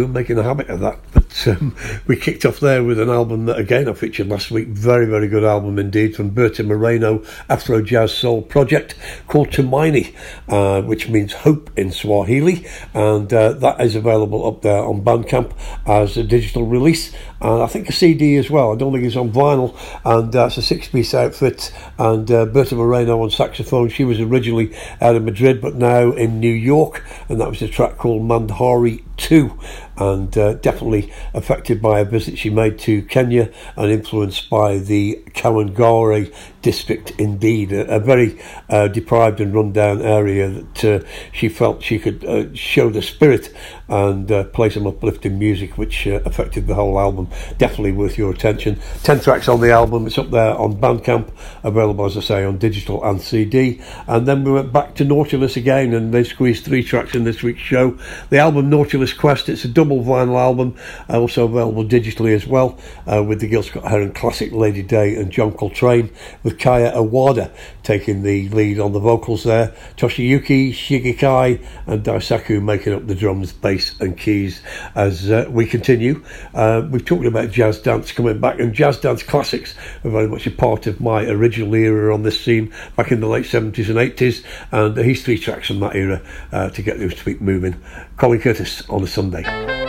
[0.00, 0.98] And making a habit of that.
[1.12, 1.74] But um,
[2.06, 4.68] we kicked off there with an album that, again, I featured last week.
[4.68, 8.94] Very, very good album indeed from Berta Moreno Afro Jazz Soul Project
[9.28, 10.14] called Tumaini,
[10.48, 12.66] uh, which means hope in Swahili.
[12.94, 15.52] And uh, that is available up there on Bandcamp
[15.86, 17.12] as a digital release.
[17.40, 18.72] And I think a CD as well.
[18.72, 19.76] I don't think it's on vinyl.
[20.04, 21.72] And uh, it's a six piece outfit.
[21.98, 23.88] And uh, Berta Moreno on saxophone.
[23.88, 27.04] She was originally out of Madrid, but now in New York.
[27.28, 29.58] And that was a track called Mandhari 2
[30.02, 35.22] and uh, definitely affected by a visit she made to Kenya and influenced by the
[35.34, 41.82] Kawangware district indeed, a, a very uh, deprived and run-down area that uh, she felt
[41.82, 43.52] she could uh, show the spirit
[43.88, 47.28] and uh, play some uplifting music which uh, affected the whole album.
[47.58, 48.80] Definitely worth your attention.
[49.02, 51.30] 10 tracks on the album, it's up there on Bandcamp,
[51.62, 53.80] available as I say on digital and CD.
[54.06, 57.42] And then we went back to Nautilus again and they squeezed three tracks in this
[57.42, 57.98] week's show.
[58.30, 60.76] The album Nautilus Quest, it's a double vinyl album,
[61.22, 65.52] also available digitally as well, with the Gil Scott Heron classic Lady Day and John
[65.52, 66.10] Coltrane
[66.42, 67.50] with Kaya Awada
[67.82, 69.74] taking the lead on the vocals there.
[69.96, 74.62] Toshiyuki Shigekai and Daisaku making up the drums, bass, and keys
[74.94, 76.22] as uh, we continue.
[76.54, 80.46] Uh, we've talked about jazz dance coming back, and jazz dance classics are very much
[80.46, 83.98] a part of my original era on this scene back in the late 70s and
[83.98, 84.44] 80s.
[84.70, 87.80] And he's three tracks from that era uh, to get this week moving.
[88.16, 89.81] Colin Curtis on a Sunday.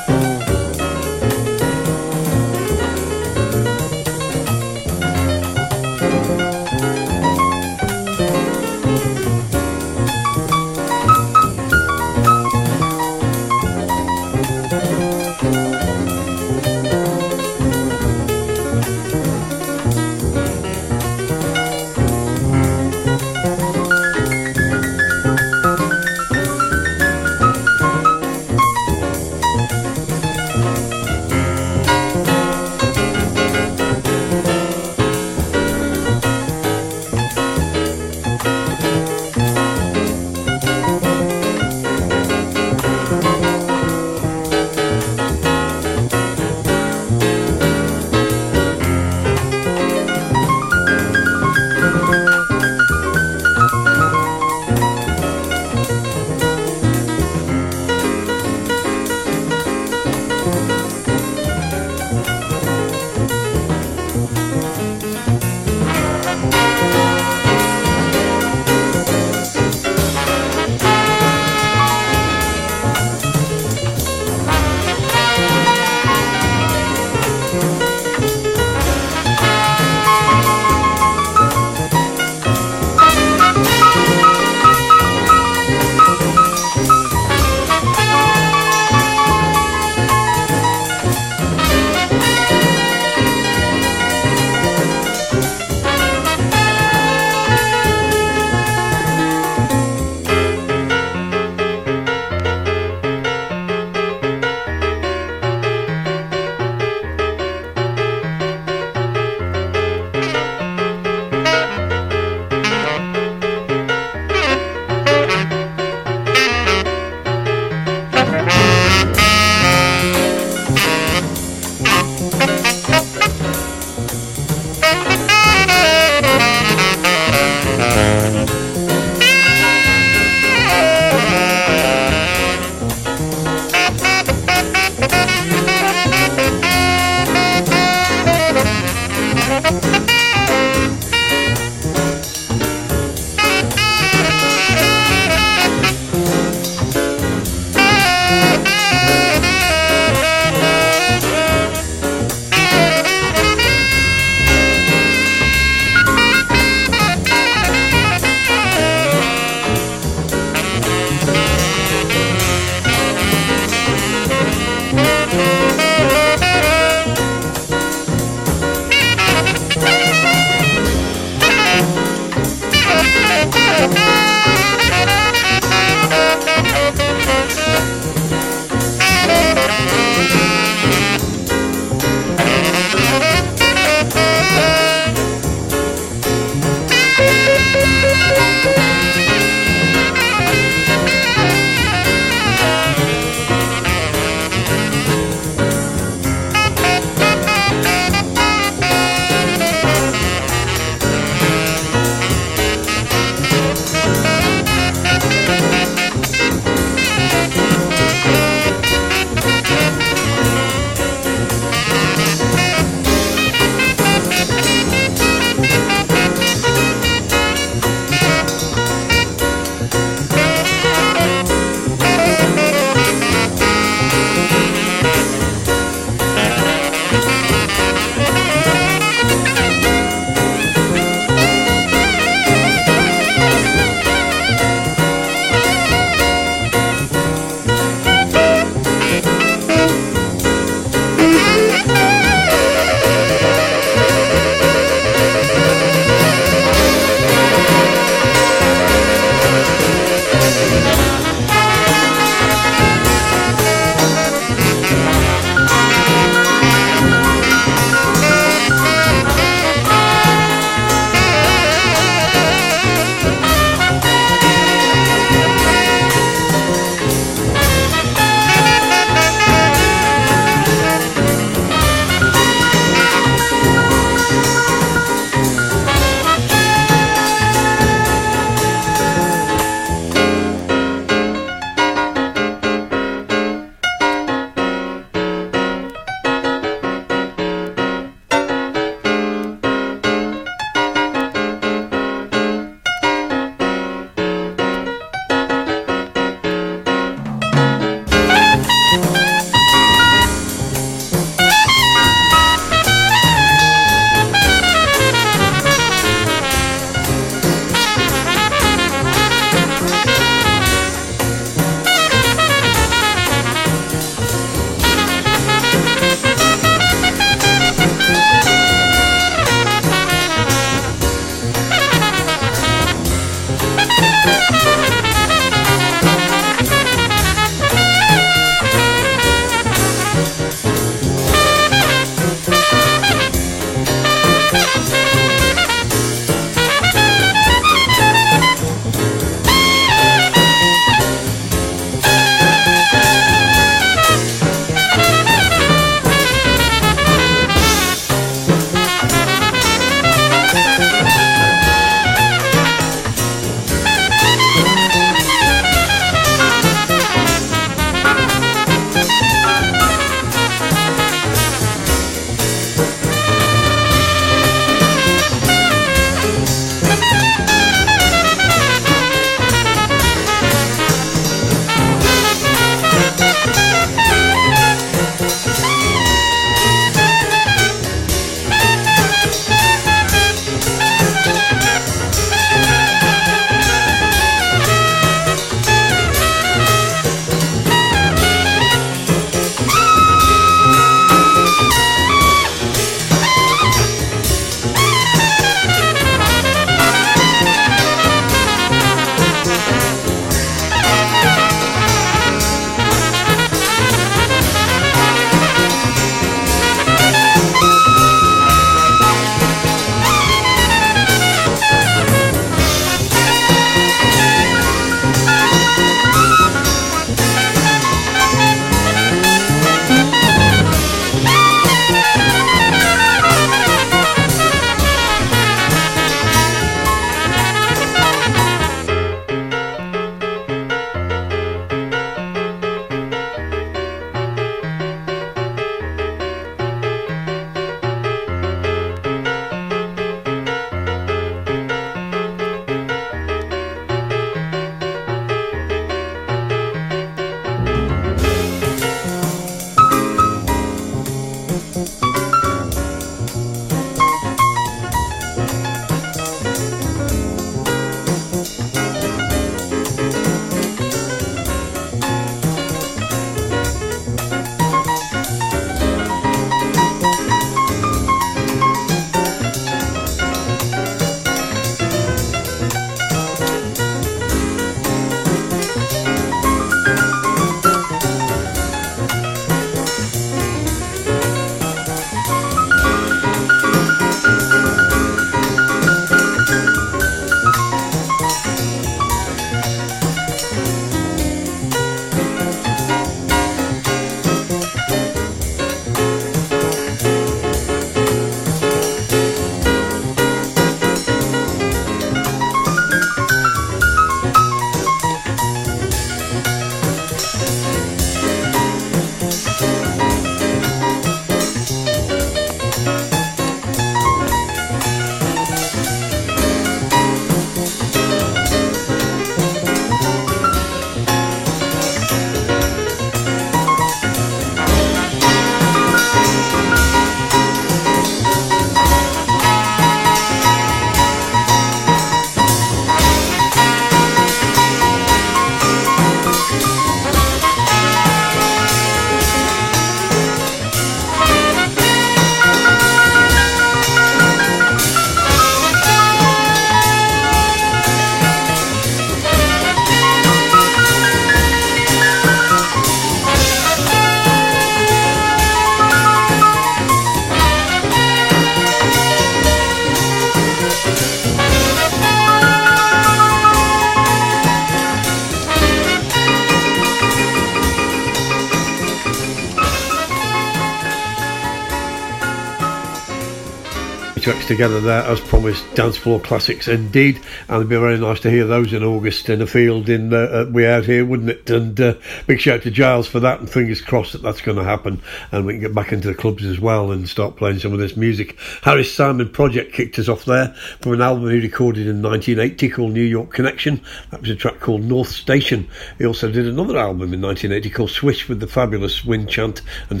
[574.46, 577.16] Together there, as promised, dance floor classics indeed.
[577.48, 580.16] And it'd be very nice to hear those in August in a field in uh,
[580.16, 581.50] uh, way out here, wouldn't it?
[581.50, 581.94] And uh,
[582.26, 585.02] big shout to Giles for that, and fingers crossed that that's going to happen,
[585.32, 587.78] and we can get back into the clubs as well and start playing some of
[587.78, 588.38] this music.
[588.62, 592.92] Harris Simon Project kicked us off there from an album he recorded in 1980 called
[592.92, 593.80] New York Connection.
[594.10, 595.68] That was a track called North Station.
[595.98, 600.00] He also did another album in 1980 called Swish with the fabulous Wind Chant and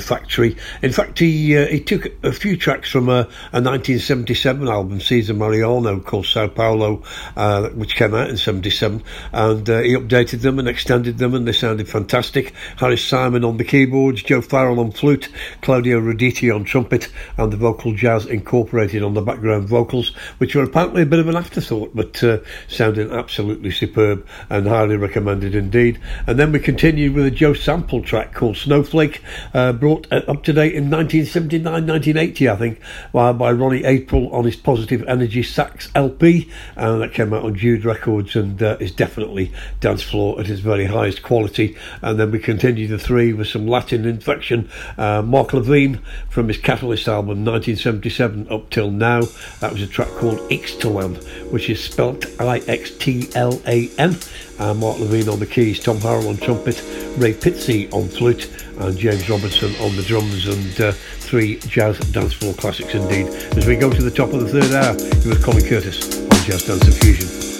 [0.82, 5.34] In fact, he uh, he took a few tracks from a, a 1977 album, Cesar
[5.34, 7.02] Mariano, called Sao Paulo,
[7.36, 11.46] uh, which came out in 77, and uh, he updated them and extended them, and
[11.46, 12.52] they sounded fantastic.
[12.76, 15.28] Harris Simon on the keyboards, Joe Farrell on flute,
[15.62, 20.64] Claudio Roditi on trumpet, and the vocal jazz incorporated on the background vocals, which were
[20.64, 26.00] apparently a bit of an afterthought, but uh, sounding absolutely superb and highly recommended indeed.
[26.26, 29.22] And then we continued with a Joe Sample track called Snowflake,
[29.54, 32.80] uh, brought up to date in 1979, 1980, I think,
[33.12, 37.84] by Ronnie Aprea on his Positive Energy Sax LP, and that came out on Jude
[37.84, 41.76] Records and uh, is definitely dance floor at its very highest quality.
[42.02, 44.68] And then we continue the three with some Latin infection.
[44.98, 49.22] Uh, Mark Levine from his Catalyst album 1977 up till now.
[49.60, 54.16] That was a track called Ixtlan, which is spelt I X T L A N.
[54.58, 56.82] Uh, Mark Levine on the keys, Tom Harrell on trumpet,
[57.18, 60.92] Ray Pizzi on flute, and James Robertson on the drums, and uh,
[61.26, 63.26] three jazz dance floor classics indeed.
[63.56, 66.38] As we go to the top of the third hour, it was Colin Curtis on
[66.44, 67.55] Jazz Dance Fusion.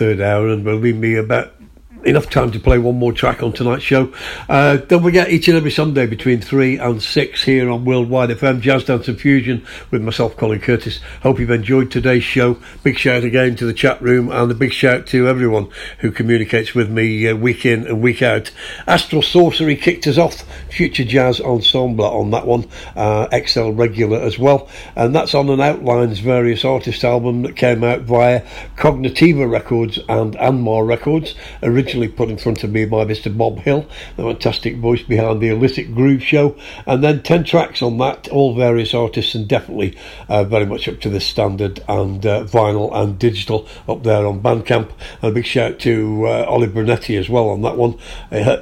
[0.00, 0.94] Third hour, and we'll enough
[2.30, 4.12] time to play one more track on tonight's show.
[4.48, 8.60] Uh, don't forget, each and every Sunday between 3 and 6 here on Worldwide FM,
[8.60, 11.00] Jazz Dance and Fusion with myself, Colin Curtis.
[11.22, 12.56] Hope you've enjoyed today's show.
[12.82, 15.68] Big shout again to the chat room and a big shout to everyone
[15.98, 18.50] who communicates with me uh, week in and week out.
[18.86, 20.42] Astral Sorcery kicked us off,
[20.72, 24.68] Future Jazz Ensemble on that one, uh, XL Regular as well.
[24.96, 28.42] And that's on an Outlines Various Artist album that came out via
[28.76, 31.34] Cognitiva Records and Anmar Records.
[31.62, 33.34] Originally originally put in front of me by Mr.
[33.34, 33.86] Bob Hill,
[34.18, 38.54] the fantastic voice behind the Illicit Groove Show, and then 10 tracks on that, all
[38.54, 39.96] various artists, and definitely
[40.28, 44.42] uh, very much up to the standard and uh, vinyl and digital up there on
[44.42, 44.90] Bandcamp.
[45.22, 47.96] And a big shout to uh, Ollie Brunetti as well on that one.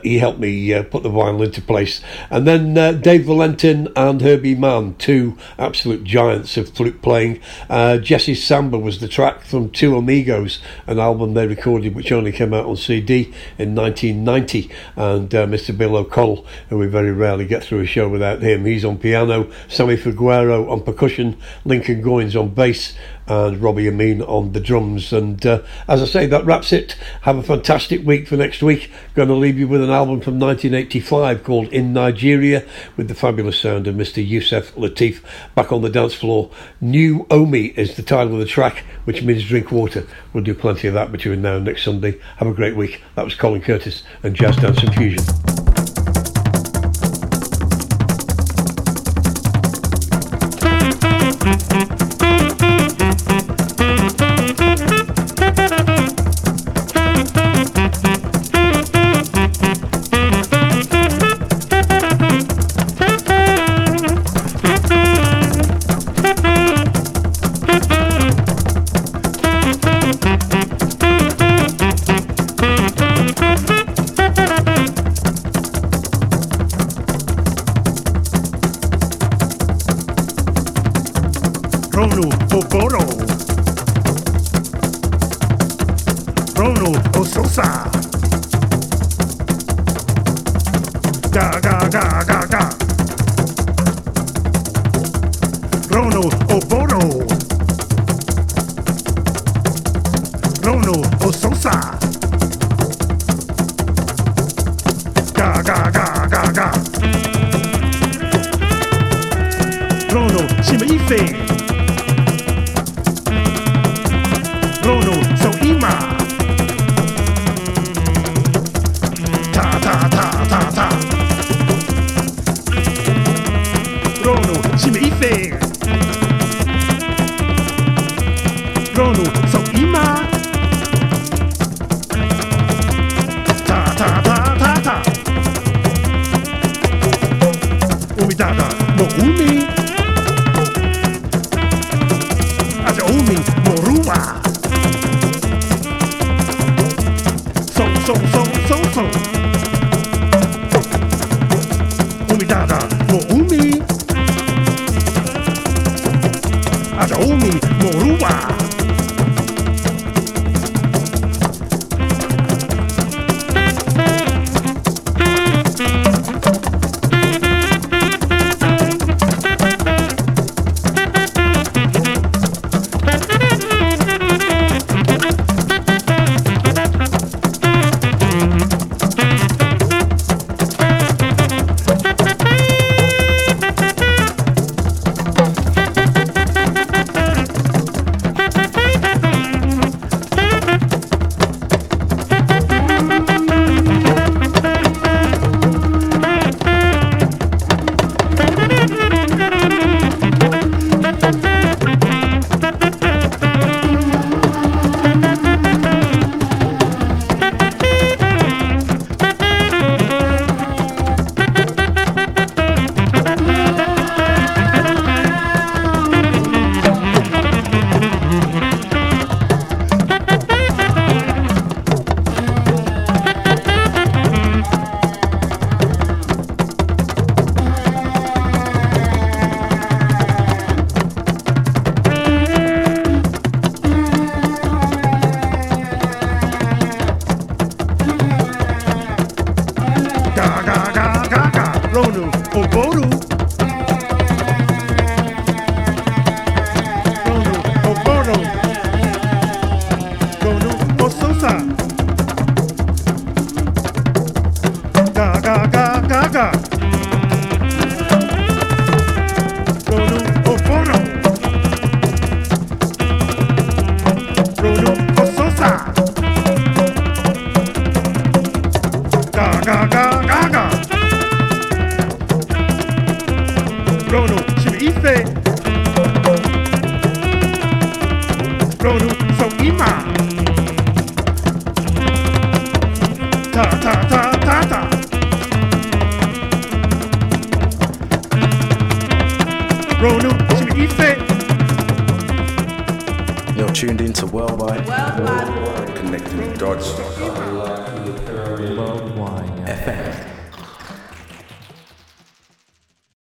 [0.04, 2.00] he helped me uh, put the vinyl into place.
[2.30, 7.40] And then uh, Dave Valentin and Herbie Mann, two absolute giants of flute playing.
[7.68, 12.30] Uh, Jesse Samba was the track from Two Amigos, an album they recorded which only
[12.30, 15.76] came out on CD in 1990, and uh, Mr.
[15.76, 18.64] Bill O'Connell, who we very rarely get through a show without him.
[18.64, 22.94] He's on piano, Sammy Figueroa on percussion, Lincoln Goins on bass,
[23.28, 25.12] and Robbie Ameen on the drums.
[25.12, 26.96] And uh, as I say, that wraps it.
[27.22, 28.90] Have a fantastic week for next week.
[29.14, 32.66] Going to leave you with an album from 1985 called In Nigeria
[32.96, 34.26] with the fabulous sound of Mr.
[34.26, 35.22] Yusef Lateef
[35.54, 36.50] back on the dance floor.
[36.80, 40.06] New Omi is the title of the track, which means drink water.
[40.32, 42.18] We'll do plenty of that between now and next Sunday.
[42.38, 43.02] Have a great week.
[43.14, 45.67] That was Colin Curtis and Jazz Dance and